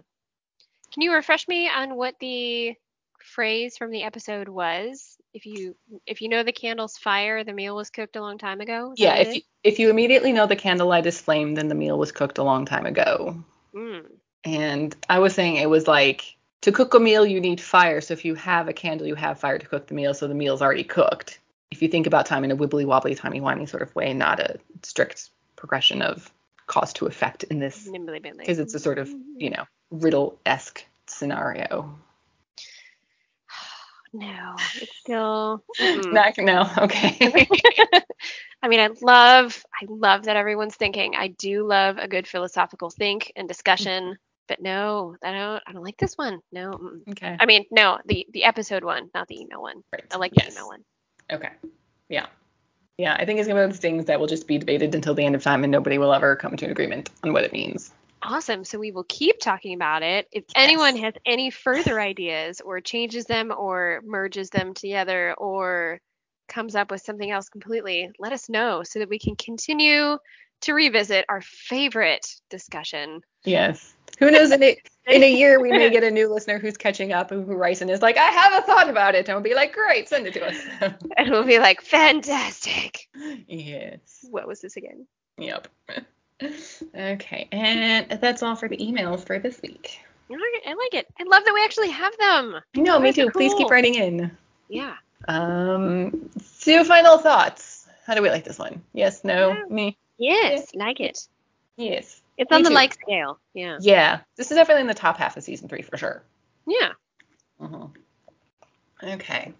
[0.99, 2.75] Can you refresh me on what the
[3.21, 5.17] phrase from the episode was?
[5.33, 5.77] If you
[6.09, 8.95] if you know the candle's fire, the meal was cooked a long time ago.
[8.95, 11.97] Is Yeah, if you, if you immediately know the candlelight is flame, then the meal
[12.01, 13.45] was cooked a long time ago.
[13.73, 14.07] Mm.
[14.43, 18.01] And I was saying it was like to cook a meal, you need fire.
[18.01, 20.15] So if you have a candle, you have fire to cook the meal.
[20.15, 21.39] So the meal's already cooked.
[21.71, 24.41] If you think about time in a wibbly wobbly, timey wimey sort of way, not
[24.41, 26.33] a strict progression of
[26.67, 27.89] cause to effect in this,
[28.37, 31.99] because it's a sort of, you know, riddle esque scenario.
[34.11, 35.63] No, it's still.
[35.79, 36.13] mm-mm.
[36.15, 37.19] Not, no, okay.
[38.63, 41.15] I mean, I love, I love that everyone's thinking.
[41.15, 44.17] I do love a good philosophical think and discussion,
[44.49, 45.63] but no, I don't.
[45.67, 46.41] I don't like this one.
[46.51, 47.01] No.
[47.11, 47.37] okay.
[47.39, 49.85] I mean, no, the the episode one, not the email one.
[49.93, 50.05] Right.
[50.11, 50.85] I like the email one.
[51.31, 51.51] Okay.
[52.09, 52.27] Yeah.
[52.97, 54.59] Yeah, I think it's going to be one of those things that will just be
[54.59, 57.33] debated until the end of time and nobody will ever come to an agreement on
[57.33, 57.93] what it means.
[58.23, 58.65] Awesome.
[58.65, 60.27] So we will keep talking about it.
[60.33, 60.53] If Yes.
[60.57, 66.01] anyone has any further ideas or changes them or merges them together or
[66.49, 70.19] comes up with something else completely, let us know so that we can continue
[70.63, 73.21] to revisit our favorite discussion.
[73.45, 73.95] Yes.
[74.19, 74.51] Who knows?
[74.51, 77.47] In a, in a year, we may get a new listener who's catching up and
[77.47, 79.29] who writes and is like, I have a thought about it.
[79.29, 80.57] And we'll be like, great, send it to us.
[81.17, 83.09] And we'll be like, fantastic.
[83.47, 84.19] yes.
[84.31, 85.07] What was this again?
[85.37, 85.69] Yep.
[86.95, 87.49] Okay.
[87.53, 90.01] And that's all for the emails for this week.
[90.31, 90.35] I
[90.75, 91.07] like it.
[91.19, 92.61] I love that we actually have them.
[92.77, 93.31] No, me Those are too.
[93.33, 94.31] Please keep writing in.
[94.69, 94.95] Yeah.
[95.27, 97.87] Um, so final thoughts.
[98.07, 98.83] How do we like this one?
[98.93, 99.63] Yes, no, Yeah.
[99.69, 99.99] me.
[100.19, 101.27] Yes, like it.
[101.77, 102.21] Yes.
[102.37, 102.75] It's Me on the too.
[102.75, 103.39] like scale.
[103.55, 103.79] Yeah.
[103.81, 104.21] Yeah.
[104.37, 106.23] This is definitely in the top half of season three for sure.
[106.67, 106.93] Yeah.
[107.61, 107.91] Mhm.
[109.03, 109.53] Okay.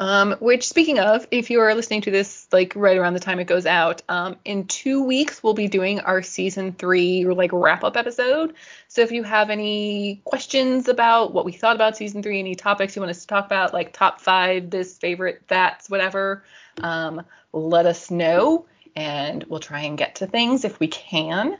[0.00, 3.38] Um, which speaking of, if you are listening to this like right around the time
[3.38, 7.84] it goes out, um, in two weeks we'll be doing our season three like wrap
[7.84, 8.54] up episode.
[8.88, 12.96] So if you have any questions about what we thought about season three, any topics
[12.96, 16.44] you want us to talk about, like top five, this favorite, that's whatever,
[16.82, 17.22] um,
[17.52, 18.64] let us know
[18.96, 21.58] and we'll try and get to things if we can.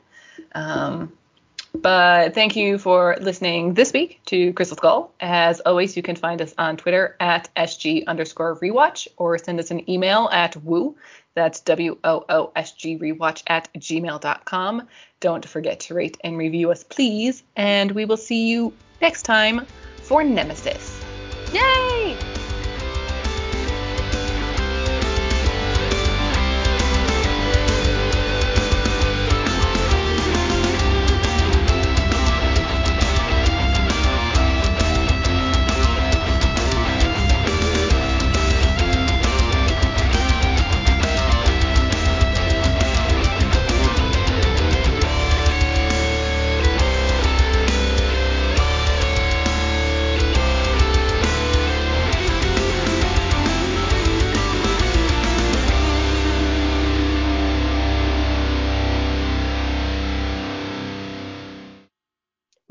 [0.55, 1.13] Um,
[1.75, 5.13] but thank you for listening this week to Crystal Skull.
[5.21, 9.71] As always, you can find us on Twitter at SG underscore rewatch or send us
[9.71, 10.97] an email at woo
[11.35, 14.89] That's W-O-O-S-G rewatch at gmail.com.
[15.21, 17.43] Don't forget to rate and review us, please.
[17.57, 19.67] And we will see you next time
[20.03, 21.01] for Nemesis.
[21.53, 22.30] Yay!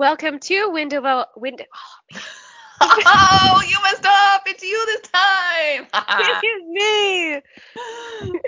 [0.09, 1.65] Welcome to Window Window.
[2.15, 2.19] Oh,
[2.81, 4.41] oh, you messed up.
[4.47, 5.85] It's you this time.
[6.43, 7.33] it is me.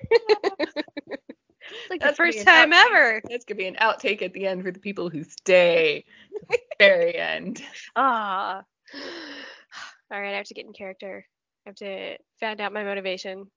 [1.92, 3.22] like That's the first time out- ever.
[3.30, 6.60] That's gonna be an outtake at the end for the people who stay to the
[6.80, 7.62] very end.
[7.96, 8.64] Ah.
[10.12, 11.28] All right, I have to get in character.
[11.68, 13.52] I have to find out my motivation.